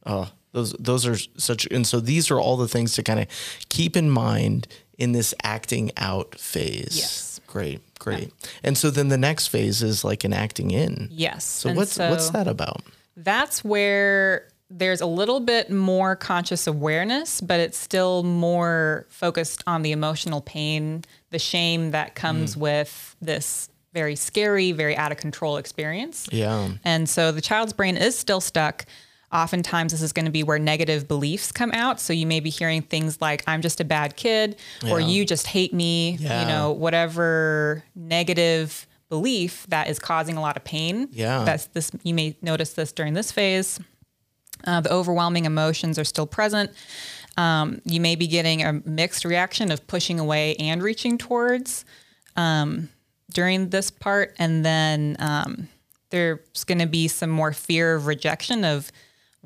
Oh, 0.06 0.30
those 0.54 0.72
those 0.80 1.06
are 1.06 1.18
such 1.38 1.66
and 1.68 1.86
so 1.86 2.00
these 2.00 2.32
are 2.32 2.40
all 2.40 2.56
the 2.56 2.70
things 2.70 2.94
to 2.94 3.04
kind 3.04 3.20
of 3.20 3.28
keep 3.68 3.98
in 3.98 4.10
mind 4.10 4.68
in 4.98 5.12
this 5.12 5.34
acting 5.44 5.92
out 5.98 6.40
phase. 6.40 6.94
Yes. 6.98 7.42
Great, 7.48 7.82
great. 8.16 8.34
And 8.64 8.78
so 8.78 8.90
then 8.92 9.10
the 9.10 9.18
next 9.18 9.48
phase 9.48 9.82
is 9.84 10.04
like 10.04 10.24
an 10.24 10.34
acting 10.34 10.72
in. 10.72 11.10
Yes. 11.12 11.44
So 11.46 11.70
And 11.70 11.78
what's 11.78 11.98
what's 11.98 12.30
that 12.32 12.48
about? 12.48 12.82
that's 13.16 13.64
where 13.64 14.48
there's 14.70 15.00
a 15.02 15.06
little 15.06 15.40
bit 15.40 15.72
more 15.72 16.16
conscious 16.16 16.68
awareness, 16.68 17.40
but 17.42 17.60
it's 17.60 17.78
still 17.78 18.22
more 18.24 19.06
focused 19.10 19.64
on 19.66 19.82
the 19.82 19.92
emotional 19.94 20.42
pain, 20.42 21.04
the 21.32 21.40
shame 21.40 21.92
that 21.92 22.16
comes 22.16 22.56
Mm. 22.56 22.60
with 22.60 23.16
this 23.22 23.70
very 23.94 24.16
scary, 24.16 24.74
very 24.74 24.96
out 24.98 25.12
of 25.12 25.18
control 25.18 25.58
experience. 25.58 26.28
Yeah. 26.32 26.70
And 26.84 27.10
so 27.10 27.32
the 27.32 27.42
child's 27.42 27.74
brain 27.74 27.98
is 27.98 28.18
still 28.18 28.42
stuck. 28.42 28.86
Oftentimes, 29.32 29.92
this 29.92 30.02
is 30.02 30.14
going 30.14 30.26
to 30.26 30.32
be 30.32 30.44
where 30.44 30.58
negative 30.58 31.08
beliefs 31.08 31.52
come 31.52 31.72
out. 31.74 32.00
So 32.00 32.14
you 32.14 32.26
may 32.26 32.40
be 32.40 32.50
hearing 32.50 32.82
things 32.82 33.20
like, 33.20 33.44
I'm 33.46 33.62
just 33.62 33.82
a 33.82 33.84
bad 33.86 34.16
kid, 34.16 34.56
or 34.90 35.02
you 35.02 35.26
just 35.26 35.48
hate 35.48 35.74
me, 35.74 36.18
Yeah. 36.20 36.42
you 36.42 36.48
know, 36.48 36.72
whatever 36.72 37.84
negative 37.94 38.88
belief 39.10 39.66
that 39.68 39.90
is 39.90 40.00
causing 40.00 40.38
a 40.38 40.42
lot 40.42 40.56
of 40.56 40.64
pain. 40.64 41.10
Yeah. 41.12 41.44
That's 41.44 41.66
this, 41.66 41.92
you 42.04 42.14
may 42.14 42.38
notice 42.42 42.74
this 42.74 42.92
during 42.94 43.14
this 43.14 43.32
phase. 43.32 43.80
Uh, 44.66 44.82
the 44.82 44.92
overwhelming 44.92 45.46
emotions 45.46 46.00
are 46.00 46.04
still 46.06 46.26
present. 46.28 46.72
Um, 47.38 47.82
you 47.86 48.00
may 48.02 48.16
be 48.16 48.28
getting 48.28 48.64
a 48.64 48.74
mixed 48.86 49.24
reaction 49.26 49.72
of 49.72 49.86
pushing 49.88 50.20
away 50.20 50.56
and 50.56 50.82
reaching 50.82 51.18
towards 51.18 51.86
um, 52.36 52.90
during 53.34 53.70
this 53.70 53.92
part. 53.92 54.36
And 54.40 54.66
then 54.66 55.16
um, 55.20 55.68
there's 56.10 56.64
going 56.66 56.80
to 56.80 56.88
be 56.88 57.08
some 57.08 57.30
more 57.30 57.54
fear 57.54 57.94
of 57.96 58.08
rejection 58.08 58.66
of 58.66 58.92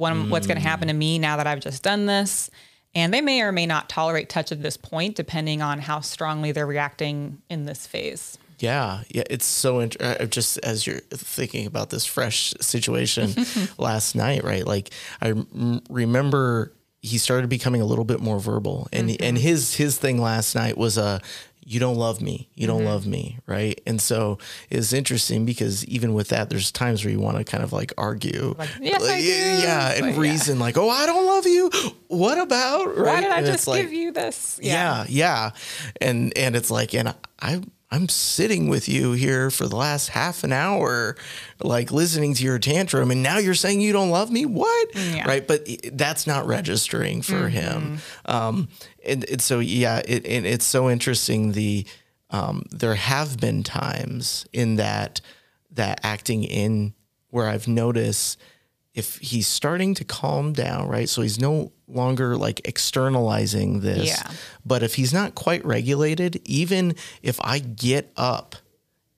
what, 0.01 0.15
what's 0.29 0.47
going 0.47 0.57
to 0.57 0.67
happen 0.67 0.87
to 0.87 0.93
me 0.95 1.19
now 1.19 1.37
that 1.37 1.45
I've 1.45 1.59
just 1.59 1.83
done 1.83 2.07
this. 2.07 2.49
And 2.95 3.13
they 3.13 3.21
may 3.21 3.41
or 3.41 3.51
may 3.51 3.67
not 3.67 3.87
tolerate 3.87 4.29
touch 4.29 4.51
at 4.51 4.61
this 4.61 4.75
point, 4.75 5.15
depending 5.15 5.61
on 5.61 5.79
how 5.79 6.01
strongly 6.01 6.51
they're 6.51 6.65
reacting 6.65 7.41
in 7.49 7.65
this 7.65 7.85
phase. 7.85 8.37
Yeah, 8.57 9.03
yeah, 9.09 9.23
it's 9.29 9.45
so 9.45 9.79
int- 9.79 10.01
uh, 10.01 10.25
just 10.25 10.57
as 10.59 10.85
you're 10.85 10.99
thinking 11.11 11.65
about 11.67 11.89
this 11.89 12.05
fresh 12.05 12.53
situation 12.59 13.33
last 13.77 14.15
night, 14.15 14.43
right? 14.43 14.65
Like 14.65 14.89
I 15.21 15.33
remember 15.89 16.73
he 17.01 17.17
started 17.17 17.49
becoming 17.49 17.81
a 17.81 17.85
little 17.85 18.03
bit 18.03 18.19
more 18.19 18.39
verbal, 18.39 18.87
and 18.91 19.19
and 19.19 19.37
his 19.37 19.75
his 19.75 19.97
thing 19.97 20.19
last 20.19 20.55
night 20.55 20.77
was 20.77 20.97
a. 20.97 21.21
You 21.63 21.79
don't 21.79 21.95
love 21.95 22.21
me. 22.21 22.49
You 22.55 22.67
don't 22.67 22.79
mm-hmm. 22.79 22.87
love 22.87 23.05
me, 23.07 23.37
right? 23.45 23.79
And 23.85 24.01
so 24.01 24.39
it's 24.69 24.93
interesting 24.93 25.45
because 25.45 25.85
even 25.85 26.13
with 26.13 26.29
that, 26.29 26.49
there's 26.49 26.71
times 26.71 27.03
where 27.05 27.11
you 27.11 27.19
want 27.19 27.37
to 27.37 27.43
kind 27.43 27.63
of 27.63 27.71
like 27.71 27.93
argue, 27.97 28.55
Like, 28.57 28.69
"Yes, 28.81 29.03
I 29.03 29.19
do." 29.21 29.27
yeah, 29.27 29.91
and 29.93 30.05
like, 30.07 30.15
yeah. 30.15 30.21
reason 30.21 30.59
like, 30.59 30.77
oh, 30.77 30.89
I 30.89 31.05
don't 31.05 31.25
love 31.25 31.45
you. 31.45 31.69
What 32.07 32.39
about? 32.39 32.97
Right? 32.97 33.05
Why 33.15 33.21
did 33.21 33.31
I 33.31 33.37
And 33.37 33.45
just 33.45 33.67
like- 33.67 33.83
give 33.83 33.93
you 33.93 34.11
this? 34.11 34.59
yeah, 34.61 35.05
yeah. 35.07 35.51
And 36.01 36.35
and 36.37 36.55
it's 36.55 36.69
like 36.71 36.93
and 36.93 37.13
I 37.41 37.61
I'm 37.91 38.07
sitting 38.07 38.69
with 38.69 38.87
you 38.87 39.11
here 39.11 39.51
for 39.51 39.67
the 39.67 39.75
last 39.75 40.09
half 40.09 40.43
an 40.45 40.53
hour 40.53 41.17
like 41.61 41.91
listening 41.91 42.33
to 42.35 42.43
your 42.43 42.57
tantrum 42.57 43.11
and 43.11 43.21
now 43.21 43.37
you're 43.37 43.53
saying 43.53 43.81
you 43.81 43.91
don't 43.91 44.09
love 44.09 44.31
me? 44.31 44.45
What? 44.45 44.95
Yeah. 44.95 45.27
Right? 45.27 45.45
But 45.45 45.67
that's 45.93 46.25
not 46.25 46.47
registering 46.47 47.21
for 47.21 47.49
him. 47.49 47.99
Um 48.25 48.69
and, 49.05 49.29
and 49.29 49.41
so 49.41 49.59
yeah, 49.59 50.01
it 50.07 50.25
and 50.25 50.45
it's 50.45 50.65
so 50.65 50.89
interesting 50.89 51.51
the 51.51 51.85
um 52.29 52.63
there 52.71 52.95
have 52.95 53.39
been 53.39 53.61
times 53.63 54.47
in 54.53 54.77
that 54.77 55.19
that 55.71 55.99
acting 56.03 56.43
in 56.43 56.93
where 57.29 57.47
I've 57.47 57.67
noticed 57.67 58.39
if 58.93 59.17
he's 59.19 59.47
starting 59.47 59.93
to 59.95 60.03
calm 60.03 60.51
down, 60.53 60.87
right? 60.89 61.07
So 61.07 61.21
he's 61.21 61.39
no 61.39 61.71
longer 61.87 62.35
like 62.35 62.61
externalizing 62.67 63.79
this. 63.81 64.07
Yeah. 64.07 64.31
But 64.65 64.83
if 64.83 64.95
he's 64.95 65.13
not 65.13 65.35
quite 65.35 65.63
regulated, 65.65 66.41
even 66.45 66.95
if 67.21 67.39
I 67.41 67.59
get 67.59 68.11
up 68.17 68.55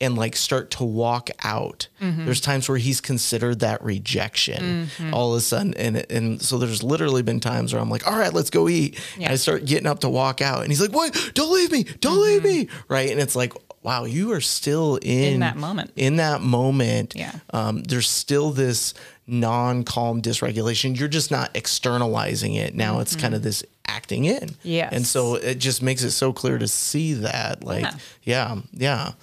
and 0.02 0.18
like 0.18 0.36
start 0.36 0.70
to 0.72 0.84
walk 0.84 1.30
out, 1.44 1.88
Mm-hmm. 2.02 2.26
there's 2.26 2.42
times 2.42 2.68
where 2.68 2.78
he's 2.78 3.00
considered 3.00 3.60
that 3.62 3.82
rejection 3.84 4.90
all 5.14 5.32
of 5.34 5.38
a 5.38 5.42
sudden. 5.42 5.74
And 5.76 6.06
and 6.12 6.42
so 6.42 6.58
there's 6.58 6.84
literally 6.84 7.22
been 7.24 7.40
times 7.40 7.74
where 7.74 7.82
I'm 7.82 7.90
like, 7.90 8.06
all 8.06 8.18
right, 8.18 8.34
let's 8.34 8.50
go 8.50 8.68
eat. 8.68 9.00
And 9.16 9.28
I 9.28 9.36
start 9.36 9.66
getting 9.66 9.88
up 9.88 10.00
to 10.02 10.10
walk 10.10 10.42
out. 10.42 10.62
And 10.64 10.70
he's 10.70 10.82
like, 10.82 10.92
What? 10.92 11.32
Don't 11.34 11.54
leave 11.54 11.72
me. 11.72 11.84
Don't 12.02 12.22
leave 12.22 12.44
me. 12.44 12.68
Right. 12.90 13.10
And 13.10 13.20
it's 13.22 13.36
like, 13.36 13.54
wow, 13.84 14.04
you 14.06 14.32
are 14.34 14.42
still 14.42 14.98
in, 14.98 15.02
Mm-hmm. 15.02 15.34
In 15.36 15.40
that 15.40 15.58
moment. 15.58 15.92
In 15.96 16.16
that 16.18 16.42
moment. 16.42 17.14
Yeah. 17.16 17.34
Um, 17.54 17.84
there's 17.84 18.10
still 18.10 18.52
this 18.52 18.94
non-calm 19.28 20.22
dysregulation. 20.22 20.98
You're 20.98 21.08
just 21.08 21.32
not 21.32 21.52
externalizing 21.56 22.54
it. 22.56 22.76
Now 22.76 23.00
it's 23.00 23.16
kind 23.16 23.34
of 23.34 23.42
this 23.44 23.64
acting 23.88 24.26
in. 24.26 24.50
Mm-hmm. 24.66 24.96
And 24.96 25.06
so 25.08 25.36
it 25.36 25.56
just 25.56 25.82
makes 25.82 26.04
it 26.04 26.12
so 26.12 26.34
clear 26.34 26.58
to 26.58 26.68
see 26.68 27.14
that. 27.14 27.64
Like, 27.64 27.86
yeah, 28.24 28.58
yeah. 28.74 29.14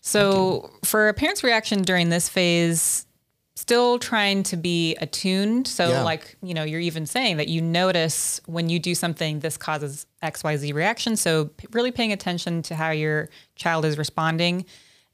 So 0.00 0.70
for 0.84 1.08
a 1.08 1.14
parent's 1.14 1.44
reaction 1.44 1.82
during 1.82 2.08
this 2.08 2.28
phase, 2.28 3.06
still 3.54 3.98
trying 3.98 4.42
to 4.44 4.56
be 4.56 4.94
attuned. 4.96 5.66
So 5.66 5.88
Yeah. 5.90 6.02
like, 6.02 6.36
you 6.42 6.54
know, 6.54 6.62
you're 6.64 6.80
even 6.80 7.04
saying 7.06 7.36
that 7.38 7.48
you 7.48 7.60
notice 7.60 8.40
when 8.46 8.68
you 8.68 8.78
do 8.78 8.94
something, 8.94 9.40
this 9.40 9.56
causes 9.56 10.06
XYZ 10.22 10.72
reaction. 10.72 11.16
So 11.16 11.46
p- 11.46 11.66
really 11.72 11.90
paying 11.90 12.12
attention 12.12 12.62
to 12.62 12.74
how 12.76 12.90
your 12.90 13.28
child 13.56 13.84
is 13.84 13.98
responding. 13.98 14.64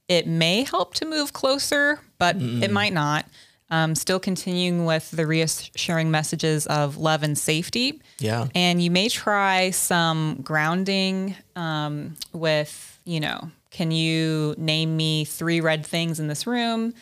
It 0.08 0.26
may 0.26 0.62
help 0.64 0.94
to 0.96 1.06
move 1.06 1.32
closer, 1.32 2.00
but 2.18 2.36
it 2.36 2.70
might 2.70 2.92
not. 2.92 3.24
Um, 3.70 3.94
still 3.94 4.20
continuing 4.20 4.84
with 4.84 5.10
the 5.10 5.26
reassuring 5.26 6.10
messages 6.10 6.66
of 6.66 6.98
love 6.98 7.22
and 7.22 7.36
safety. 7.36 8.00
Yeah. 8.18 8.48
And 8.54 8.80
you 8.82 8.90
may 8.90 9.08
try 9.08 9.70
some 9.70 10.40
grounding 10.42 11.34
um, 11.56 12.14
with, 12.32 13.00
you 13.04 13.20
know, 13.20 13.50
can 13.70 13.90
you 13.90 14.54
name 14.58 14.96
me 14.96 15.24
three 15.24 15.60
red 15.60 15.84
things 15.84 16.20
in 16.20 16.28
this 16.28 16.46
room? 16.46 16.92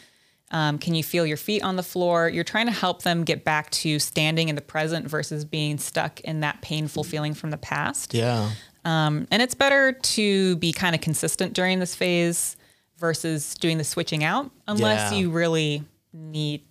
Um, 0.52 0.78
can 0.78 0.94
you 0.94 1.02
feel 1.02 1.26
your 1.26 1.36
feet 1.36 1.62
on 1.64 1.76
the 1.76 1.82
floor? 1.82 2.28
You're 2.28 2.44
trying 2.44 2.66
to 2.66 2.72
help 2.72 3.02
them 3.02 3.24
get 3.24 3.44
back 3.44 3.70
to 3.70 3.98
standing 3.98 4.48
in 4.48 4.54
the 4.54 4.60
present 4.62 5.06
versus 5.08 5.44
being 5.44 5.78
stuck 5.78 6.20
in 6.20 6.40
that 6.40 6.62
painful 6.62 7.04
feeling 7.04 7.34
from 7.34 7.50
the 7.50 7.56
past. 7.58 8.14
Yeah. 8.14 8.50
Um, 8.84 9.26
and 9.30 9.42
it's 9.42 9.54
better 9.54 9.92
to 9.92 10.56
be 10.56 10.72
kind 10.72 10.94
of 10.94 11.00
consistent 11.00 11.54
during 11.54 11.80
this 11.80 11.94
phase 11.94 12.56
versus 12.98 13.54
doing 13.56 13.78
the 13.78 13.84
switching 13.84 14.22
out 14.22 14.50
unless 14.68 15.10
Yeah. 15.12 15.18
you 15.18 15.30
really 15.30 15.82
need 16.12 16.62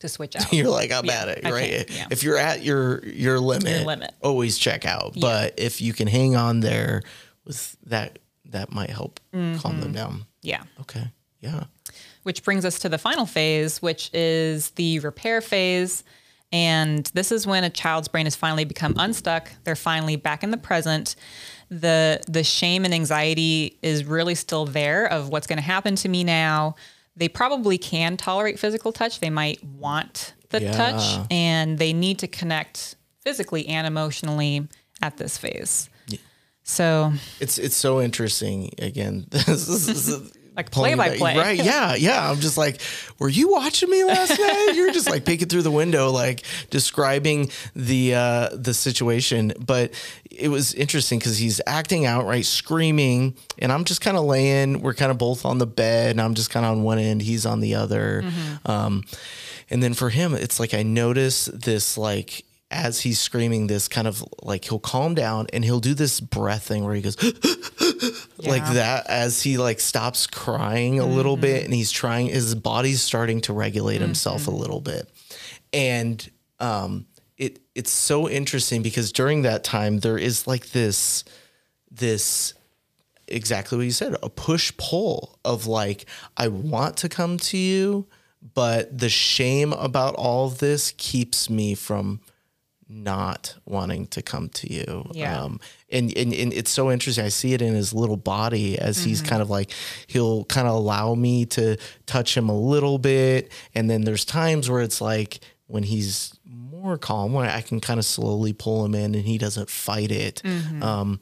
to 0.00 0.08
switch 0.08 0.36
out. 0.40 0.52
You're 0.52 0.68
like, 0.68 0.92
I'm 0.92 1.04
Yeah, 1.06 1.22
at 1.22 1.28
it, 1.28 1.44
right? 1.44 1.90
yeah. 1.90 2.06
If 2.10 2.22
you're 2.22 2.38
at 2.38 2.62
your 2.62 3.04
your 3.06 3.38
limit, 3.40 3.68
Your 3.78 3.84
limit. 3.86 4.12
always 4.22 4.58
check 4.58 4.84
out. 4.86 5.14
But 5.20 5.54
if 5.58 5.80
you 5.80 5.92
can 5.92 6.08
hang 6.08 6.36
on 6.36 6.60
there 6.60 7.02
with 7.44 7.76
that, 7.86 8.18
that 8.46 8.72
might 8.72 8.90
help 8.90 9.20
calm 9.32 9.40
Mm-hmm. 9.54 9.80
them 9.80 9.92
down. 9.92 10.26
yeah. 10.42 10.62
Okay. 10.80 11.10
Yeah. 11.40 11.64
which 12.22 12.42
brings 12.42 12.64
us 12.64 12.78
to 12.78 12.88
the 12.88 12.96
final 12.96 13.26
phase, 13.26 13.82
which 13.82 14.08
is 14.14 14.70
the 14.70 14.98
repair 15.00 15.40
phase. 15.42 16.04
And 16.52 17.04
this 17.14 17.30
is 17.32 17.46
when 17.46 17.64
a 17.64 17.70
child's 17.70 18.08
brain 18.08 18.24
has 18.26 18.34
finally 18.36 18.64
become 18.64 18.94
unstuck. 18.96 19.50
They're 19.64 19.76
finally 19.76 20.16
back 20.16 20.42
in 20.42 20.50
the 20.50 20.56
present. 20.56 21.16
The 21.70 22.20
the 22.28 22.44
shame 22.44 22.84
and 22.84 22.94
anxiety 22.94 23.78
is 23.82 24.04
really 24.04 24.34
still 24.36 24.64
there 24.64 25.06
of 25.06 25.28
what's 25.30 25.46
going 25.46 25.56
to 25.58 25.62
happen 25.64 25.96
to 25.96 26.08
me 26.08 26.22
now. 26.24 26.76
They 27.16 27.28
probably 27.28 27.78
can 27.78 28.16
tolerate 28.16 28.58
physical 28.58 28.92
touch. 28.92 29.20
They 29.20 29.30
might 29.30 29.62
want 29.64 30.34
the 30.50 30.62
Yeah. 30.62 30.72
touch 30.72 31.26
and 31.30 31.78
they 31.78 31.92
need 31.92 32.18
to 32.20 32.26
connect 32.28 32.96
physically 33.20 33.66
and 33.68 33.86
emotionally 33.86 34.68
at 35.02 35.16
this 35.16 35.38
phase. 35.38 35.88
Yeah. 36.08 36.18
So 36.62 37.12
It's 37.40 37.58
it's 37.58 37.76
so 37.76 38.00
interesting. 38.00 38.72
Again, 38.78 39.26
this 39.30 39.68
is 39.68 40.32
Like 40.56 40.70
play 40.70 40.94
by 40.94 41.16
play. 41.16 41.36
right? 41.36 41.58
Yeah, 41.58 41.96
yeah. 41.96 42.30
I'm 42.30 42.38
just 42.38 42.56
like, 42.56 42.80
were 43.18 43.28
you 43.28 43.48
watching 43.50 43.90
me 43.90 44.04
last 44.04 44.38
night? 44.38 44.72
You're 44.76 44.92
just 44.92 45.10
like 45.10 45.24
peeking 45.24 45.48
through 45.48 45.62
the 45.62 45.70
window, 45.72 46.12
like 46.12 46.44
describing 46.70 47.50
the 47.74 48.14
uh, 48.14 48.48
the 48.52 48.72
situation. 48.72 49.52
But 49.58 49.94
it 50.38 50.48
was 50.48 50.74
interesting 50.74 51.18
because 51.18 51.38
he's 51.38 51.60
acting 51.66 52.06
out, 52.06 52.26
right, 52.26 52.44
screaming, 52.44 53.36
and 53.58 53.72
I'm 53.72 53.84
just 53.84 54.00
kind 54.00 54.16
of 54.16 54.24
laying. 54.24 54.80
We're 54.80 54.94
kind 54.94 55.10
of 55.10 55.18
both 55.18 55.44
on 55.44 55.58
the 55.58 55.66
bed, 55.66 56.12
and 56.12 56.20
I'm 56.20 56.34
just 56.34 56.50
kind 56.50 56.64
of 56.66 56.72
on 56.72 56.82
one 56.82 56.98
end, 56.98 57.22
he's 57.22 57.46
on 57.46 57.60
the 57.60 57.74
other. 57.74 58.22
Mm-hmm. 58.22 58.70
Um, 58.70 59.04
and 59.70 59.82
then 59.82 59.94
for 59.94 60.10
him, 60.10 60.34
it's 60.34 60.60
like 60.60 60.74
I 60.74 60.82
notice 60.82 61.46
this 61.46 61.96
like 61.96 62.44
as 62.70 63.00
he's 63.00 63.20
screaming 63.20 63.68
this 63.68 63.86
kind 63.88 64.08
of 64.08 64.24
like 64.42 64.64
he'll 64.64 64.80
calm 64.80 65.14
down 65.14 65.46
and 65.52 65.64
he'll 65.64 65.80
do 65.80 65.94
this 65.94 66.18
breath 66.18 66.64
thing 66.64 66.84
where 66.84 66.94
he 66.94 67.02
goes 67.02 67.16
like 68.38 68.64
that 68.72 69.06
as 69.06 69.42
he 69.42 69.58
like 69.58 69.78
stops 69.78 70.26
crying 70.26 70.98
a 70.98 71.06
little 71.06 71.36
bit 71.36 71.64
and 71.64 71.72
he's 71.72 71.92
trying 71.92 72.26
his 72.26 72.54
body's 72.54 73.00
starting 73.00 73.40
to 73.40 73.52
regulate 73.52 74.00
himself 74.00 74.48
a 74.48 74.50
little 74.50 74.80
bit 74.80 75.08
and 75.72 76.30
um 76.58 77.06
it 77.36 77.60
it's 77.74 77.90
so 77.90 78.28
interesting 78.28 78.82
because 78.82 79.12
during 79.12 79.42
that 79.42 79.64
time 79.64 79.98
there 80.00 80.18
is 80.18 80.46
like 80.46 80.70
this 80.70 81.24
this 81.90 82.54
exactly 83.26 83.78
what 83.78 83.84
you 83.84 83.90
said 83.90 84.14
a 84.22 84.28
push 84.28 84.72
pull 84.76 85.38
of 85.44 85.66
like 85.66 86.06
i 86.36 86.46
want 86.46 86.96
to 86.96 87.08
come 87.08 87.38
to 87.38 87.56
you 87.56 88.06
but 88.54 88.96
the 88.96 89.08
shame 89.08 89.72
about 89.72 90.14
all 90.14 90.50
this 90.50 90.92
keeps 90.96 91.48
me 91.48 91.74
from 91.74 92.20
not 92.88 93.56
wanting 93.64 94.06
to 94.08 94.22
come 94.22 94.48
to 94.50 94.72
you. 94.72 95.08
Yeah. 95.12 95.42
um 95.42 95.60
and, 95.90 96.16
and 96.16 96.32
and 96.34 96.52
it's 96.52 96.70
so 96.70 96.90
interesting. 96.90 97.24
I 97.24 97.28
see 97.28 97.54
it 97.54 97.62
in 97.62 97.74
his 97.74 97.92
little 97.94 98.16
body 98.16 98.78
as 98.78 99.02
he's 99.02 99.22
kind 99.22 99.40
of 99.40 99.48
like 99.48 99.70
he'll 100.06 100.44
kind 100.44 100.66
of 100.66 100.74
allow 100.74 101.14
me 101.14 101.46
to 101.46 101.76
touch 102.06 102.36
him 102.36 102.48
a 102.48 102.58
little 102.58 102.98
bit. 102.98 103.50
And 103.74 103.88
then 103.88 104.02
there's 104.02 104.24
times 104.24 104.68
where 104.68 104.82
it's 104.82 105.00
like 105.00 105.40
when 105.66 105.82
he's 105.84 106.34
more 106.44 106.98
calm 106.98 107.32
where 107.32 107.50
i 107.50 107.60
can 107.60 107.80
kind 107.80 107.98
of 107.98 108.04
slowly 108.04 108.52
pull 108.52 108.84
him 108.84 108.94
in 108.94 109.14
and 109.14 109.24
he 109.24 109.38
doesn't 109.38 109.70
fight 109.70 110.10
it 110.10 110.42
um 110.82 111.20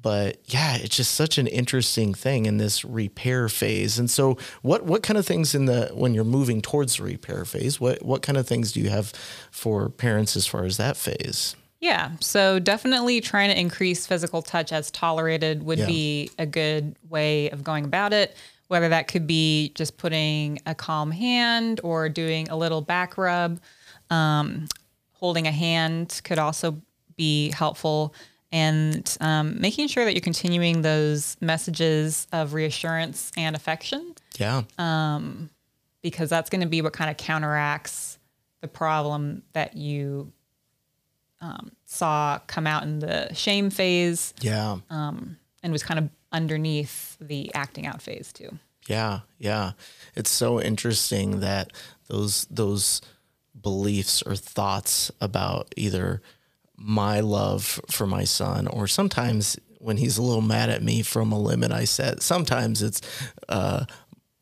but 0.00 0.38
yeah, 0.44 0.76
it's 0.76 0.98
just 0.98 1.14
such 1.14 1.38
an 1.38 1.46
interesting 1.46 2.12
thing 2.12 2.44
in 2.44 2.58
this 2.58 2.84
repair 2.84 3.48
phase. 3.48 3.98
And 3.98 4.10
so, 4.10 4.36
what 4.60 4.84
what 4.84 5.02
kind 5.02 5.16
of 5.16 5.24
things 5.24 5.54
in 5.54 5.64
the 5.64 5.90
when 5.94 6.12
you're 6.12 6.24
moving 6.24 6.60
towards 6.60 6.98
the 6.98 7.04
repair 7.04 7.46
phase? 7.46 7.80
What 7.80 8.02
what 8.04 8.20
kind 8.20 8.36
of 8.36 8.46
things 8.46 8.72
do 8.72 8.80
you 8.80 8.90
have 8.90 9.14
for 9.50 9.88
parents 9.88 10.36
as 10.36 10.46
far 10.46 10.66
as 10.66 10.76
that 10.76 10.98
phase? 10.98 11.56
Yeah. 11.80 12.10
So 12.20 12.58
definitely 12.58 13.22
trying 13.22 13.48
to 13.48 13.58
increase 13.58 14.06
physical 14.06 14.42
touch 14.42 14.74
as 14.74 14.90
tolerated 14.90 15.62
would 15.62 15.78
Yeah. 15.78 15.86
be 15.86 16.30
a 16.38 16.44
good 16.44 16.96
way 17.08 17.48
of 17.48 17.64
going 17.64 17.86
about 17.86 18.12
it. 18.12 18.36
Whether 18.68 18.88
that 18.88 19.08
could 19.08 19.26
be 19.26 19.72
just 19.74 19.96
putting 19.98 20.60
a 20.66 20.74
calm 20.74 21.10
hand 21.10 21.80
or 21.84 22.08
doing 22.08 22.48
a 22.48 22.56
little 22.56 22.80
back 22.80 23.18
rub, 23.18 23.60
um, 24.10 24.66
holding 25.12 25.46
a 25.46 25.52
hand 25.52 26.20
could 26.24 26.38
also 26.38 26.80
be 27.16 27.50
helpful. 27.52 28.14
And 28.52 29.16
um, 29.20 29.60
making 29.60 29.88
sure 29.88 30.04
that 30.04 30.14
you're 30.14 30.20
continuing 30.20 30.82
those 30.82 31.36
messages 31.40 32.26
of 32.32 32.54
reassurance 32.54 33.32
and 33.36 33.56
affection. 33.56 34.14
Yeah, 34.38 34.62
Um, 34.78 35.50
because 36.02 36.30
that's 36.30 36.50
going 36.50 36.60
to 36.60 36.68
be 36.68 36.80
what 36.80 36.92
kind 36.92 37.10
of 37.10 37.16
counteracts 37.16 38.18
the 38.60 38.68
problem 38.68 39.42
that 39.54 39.76
you 39.76 40.32
um, 41.40 41.72
saw 41.86 42.38
come 42.46 42.66
out 42.66 42.84
in 42.84 43.00
the 43.00 43.32
shame 43.34 43.70
phase. 43.70 44.34
Yeah, 44.40 44.78
Um, 44.88 45.36
and 45.62 45.72
was 45.72 45.82
kind 45.82 45.98
of 45.98 46.08
underneath 46.34 47.16
the 47.20 47.54
acting 47.54 47.86
out 47.86 48.02
phase 48.02 48.32
too. 48.32 48.58
yeah, 48.88 49.20
yeah. 49.38 49.72
It's 50.14 50.30
so 50.30 50.60
interesting 50.60 51.40
that 51.40 51.70
those 52.08 52.46
those 52.50 53.00
beliefs 53.58 54.20
or 54.22 54.34
thoughts 54.36 55.10
about 55.20 55.72
either 55.76 56.20
my 56.76 57.20
love 57.20 57.80
for 57.88 58.06
my 58.06 58.24
son 58.24 58.66
or 58.66 58.86
sometimes 58.86 59.56
when 59.78 59.96
he's 59.96 60.18
a 60.18 60.22
little 60.22 60.42
mad 60.42 60.70
at 60.70 60.82
me 60.82 61.02
from 61.02 61.30
a 61.30 61.38
limit 61.38 61.70
I 61.70 61.84
set. 61.84 62.22
Sometimes 62.22 62.82
it's 62.82 63.00
uh, 63.48 63.84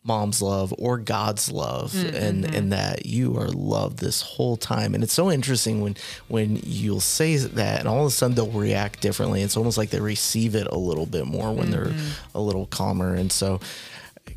mom's 0.04 0.42
love 0.42 0.74
or 0.78 0.98
God's 0.98 1.50
love, 1.50 1.94
and 1.94 2.44
and 2.44 2.72
that 2.72 3.06
you 3.06 3.36
are 3.38 3.48
loved 3.48 3.98
this 3.98 4.22
whole 4.22 4.56
time. 4.56 4.94
And 4.94 5.04
it's 5.04 5.12
so 5.12 5.30
interesting 5.30 5.80
when 5.80 5.96
when 6.28 6.60
you'll 6.64 7.00
say 7.00 7.36
that, 7.36 7.80
and 7.80 7.88
all 7.88 8.00
of 8.00 8.06
a 8.06 8.10
sudden 8.10 8.34
they'll 8.34 8.50
react 8.50 9.00
differently. 9.00 9.42
It's 9.42 9.56
almost 9.56 9.78
like 9.78 9.90
they 9.90 10.00
receive 10.00 10.54
it 10.54 10.66
a 10.66 10.76
little 10.76 11.06
bit 11.06 11.26
more 11.26 11.52
when 11.52 11.70
they're 11.70 11.92
a 12.34 12.40
little 12.40 12.66
calmer. 12.66 13.14
And 13.14 13.30
so. 13.30 13.60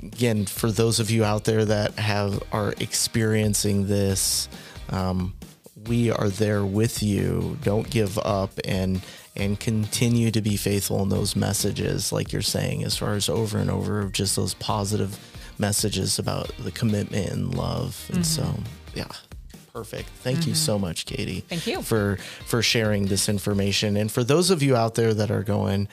Again, 0.01 0.45
for 0.45 0.71
those 0.71 0.99
of 0.99 1.10
you 1.10 1.23
out 1.23 1.45
there 1.45 1.63
that 1.63 1.97
have 1.99 2.43
are 2.51 2.73
experiencing 2.80 3.88
this, 3.88 4.49
um, 4.89 5.36
we 5.88 6.12
are 6.12 6.30
there 6.30 6.65
with 6.65 7.01
you. 7.04 7.58
Don't 7.63 7.89
give 7.89 8.17
up 8.19 8.51
and 8.65 9.01
and 9.36 9.60
continue 9.60 10.32
to 10.32 10.41
be 10.41 10.58
faithful 10.58 11.04
in 11.04 11.10
those 11.10 11.36
messages, 11.36 12.12
like 12.12 12.32
you're 12.32 12.41
saying, 12.41 12.84
as 12.84 12.97
far 12.97 13.13
as 13.13 13.30
over 13.30 13.58
and 13.58 13.69
over 13.69 13.99
of 13.99 14.12
just 14.12 14.36
those 14.36 14.54
positive 14.56 15.19
messages 15.58 16.20
about 16.20 16.52
the 16.60 16.72
commitment 16.72 17.32
and 17.32 17.56
love. 17.56 18.10
And 18.13 18.26
so, 18.26 18.56
yeah, 18.94 19.08
perfect. 19.74 20.10
Thank 20.10 20.48
you 20.48 20.56
so 20.56 20.80
much, 20.80 21.06
Katie. 21.06 21.41
Thank 21.41 21.68
you. 21.68 21.82
for 21.82 22.18
for 22.46 22.62
sharing 22.62 23.06
this 23.06 23.30
information. 23.30 23.98
And 23.98 24.12
for 24.12 24.24
those 24.24 24.50
of 24.50 24.62
you 24.63 24.76
out 24.76 24.96
there 24.96 25.13
that 25.13 25.32
are 25.32 25.44
going, 25.44 25.88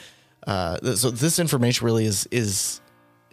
uh, 0.46 0.94
so 0.94 1.10
this 1.10 1.38
information 1.38 1.84
really 1.84 2.06
is 2.06 2.26
is 2.30 2.80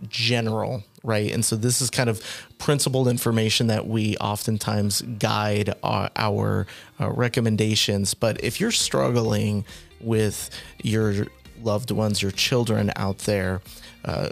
general, 0.08 0.84
right? 1.04 1.32
And 1.32 1.44
so 1.44 1.56
this 1.56 1.82
is 1.82 1.90
kind 1.90 2.10
of 2.10 2.24
principled 2.58 3.08
information 3.08 3.68
that 3.68 3.88
we 3.88 4.16
oftentimes 4.18 5.02
guide 5.02 5.74
our, 5.84 6.10
our 6.16 6.68
uh, 7.00 7.10
recommendations. 7.10 8.14
But 8.14 8.44
if 8.44 8.60
you're 8.60 8.72
struggling 8.72 9.66
with 10.00 10.50
your 10.82 11.28
loved 11.62 11.92
ones, 11.92 12.22
your 12.22 12.32
children 12.32 12.92
out 12.96 13.20
there, 13.20 13.62
uh, 14.06 14.30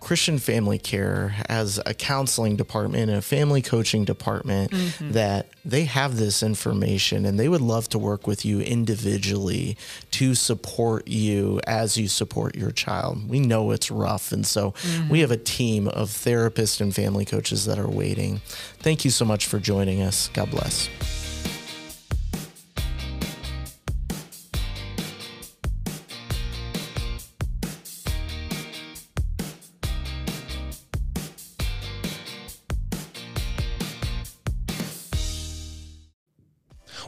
Christian 0.00 0.38
Family 0.38 0.78
Care 0.78 1.28
has 1.48 1.78
a 1.84 1.92
counseling 1.94 2.56
department 2.56 3.10
and 3.10 3.18
a 3.18 3.22
family 3.22 3.62
coaching 3.62 4.04
department 4.04 4.70
mm-hmm. 4.70 5.12
that 5.12 5.48
they 5.64 5.84
have 5.84 6.16
this 6.16 6.42
information 6.42 7.26
and 7.26 7.38
they 7.38 7.48
would 7.48 7.60
love 7.60 7.88
to 7.90 7.98
work 7.98 8.26
with 8.26 8.44
you 8.44 8.60
individually 8.60 9.76
to 10.12 10.34
support 10.34 11.06
you 11.06 11.60
as 11.66 11.96
you 11.96 12.08
support 12.08 12.56
your 12.56 12.70
child. 12.70 13.28
We 13.28 13.40
know 13.40 13.70
it's 13.70 13.90
rough. 13.90 14.32
And 14.32 14.46
so 14.46 14.74
we 14.84 14.90
mm-hmm. 14.90 15.14
have 15.16 15.30
a 15.30 15.36
team 15.36 15.86
of 15.88 16.08
therapists 16.08 16.80
and 16.80 16.94
family 16.94 17.26
coaches 17.26 17.66
that 17.66 17.78
are 17.78 17.90
waiting. 17.90 18.40
Thank 18.78 19.04
you 19.04 19.10
so 19.10 19.24
much 19.24 19.46
for 19.46 19.58
joining 19.58 20.00
us. 20.00 20.28
God 20.32 20.50
bless. 20.50 20.88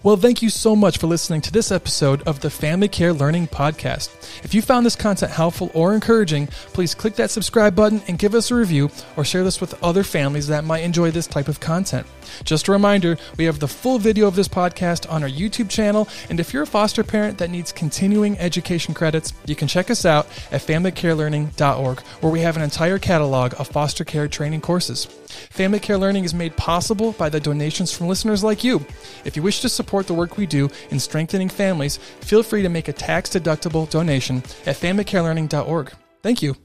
Well, 0.04 0.16
thank 0.16 0.42
you 0.42 0.50
so 0.50 0.74
much 0.74 0.98
for 0.98 1.06
listening 1.06 1.42
to 1.42 1.52
this 1.52 1.70
episode 1.70 2.22
of 2.22 2.40
the 2.40 2.50
Family 2.50 2.88
Care 2.88 3.12
Learning 3.12 3.46
Podcast. 3.46 4.10
If 4.42 4.52
you 4.52 4.60
found 4.60 4.84
this 4.84 4.96
content 4.96 5.30
helpful 5.30 5.70
or 5.74 5.94
encouraging, 5.94 6.48
please 6.72 6.92
click 6.92 7.14
that 7.14 7.30
subscribe 7.30 7.76
button 7.76 8.02
and 8.08 8.18
give 8.18 8.34
us 8.34 8.50
a 8.50 8.56
review 8.56 8.90
or 9.16 9.24
share 9.24 9.44
this 9.44 9.60
with 9.60 9.80
other 9.80 10.02
families 10.02 10.48
that 10.48 10.64
might 10.64 10.82
enjoy 10.82 11.12
this 11.12 11.28
type 11.28 11.46
of 11.46 11.60
content. 11.60 12.04
Just 12.44 12.68
a 12.68 12.72
reminder, 12.72 13.16
we 13.36 13.44
have 13.44 13.60
the 13.60 13.68
full 13.68 13.98
video 13.98 14.26
of 14.26 14.36
this 14.36 14.48
podcast 14.48 15.10
on 15.10 15.22
our 15.22 15.28
YouTube 15.28 15.70
channel, 15.70 16.08
and 16.28 16.40
if 16.40 16.52
you're 16.52 16.62
a 16.62 16.66
foster 16.66 17.04
parent 17.04 17.38
that 17.38 17.50
needs 17.50 17.72
continuing 17.72 18.38
education 18.38 18.94
credits, 18.94 19.32
you 19.46 19.54
can 19.54 19.68
check 19.68 19.90
us 19.90 20.04
out 20.04 20.26
at 20.50 20.60
familycarelearning.org, 20.60 22.00
where 22.00 22.32
we 22.32 22.40
have 22.40 22.56
an 22.56 22.62
entire 22.62 22.98
catalog 22.98 23.54
of 23.58 23.68
foster 23.68 24.04
care 24.04 24.28
training 24.28 24.60
courses. 24.60 25.06
Family 25.50 25.80
Care 25.80 25.98
Learning 25.98 26.24
is 26.24 26.34
made 26.34 26.56
possible 26.56 27.12
by 27.12 27.28
the 27.28 27.40
donations 27.40 27.92
from 27.92 28.08
listeners 28.08 28.44
like 28.44 28.64
you. 28.64 28.84
If 29.24 29.36
you 29.36 29.42
wish 29.42 29.60
to 29.60 29.68
support 29.68 30.06
the 30.06 30.14
work 30.14 30.36
we 30.36 30.46
do 30.46 30.70
in 30.90 31.00
strengthening 31.00 31.48
families, 31.48 31.96
feel 31.96 32.42
free 32.42 32.62
to 32.62 32.68
make 32.68 32.88
a 32.88 32.92
tax 32.92 33.30
deductible 33.30 33.88
donation 33.88 34.38
at 34.66 34.76
familycarelearning.org. 34.76 35.92
Thank 36.22 36.42
you. 36.42 36.56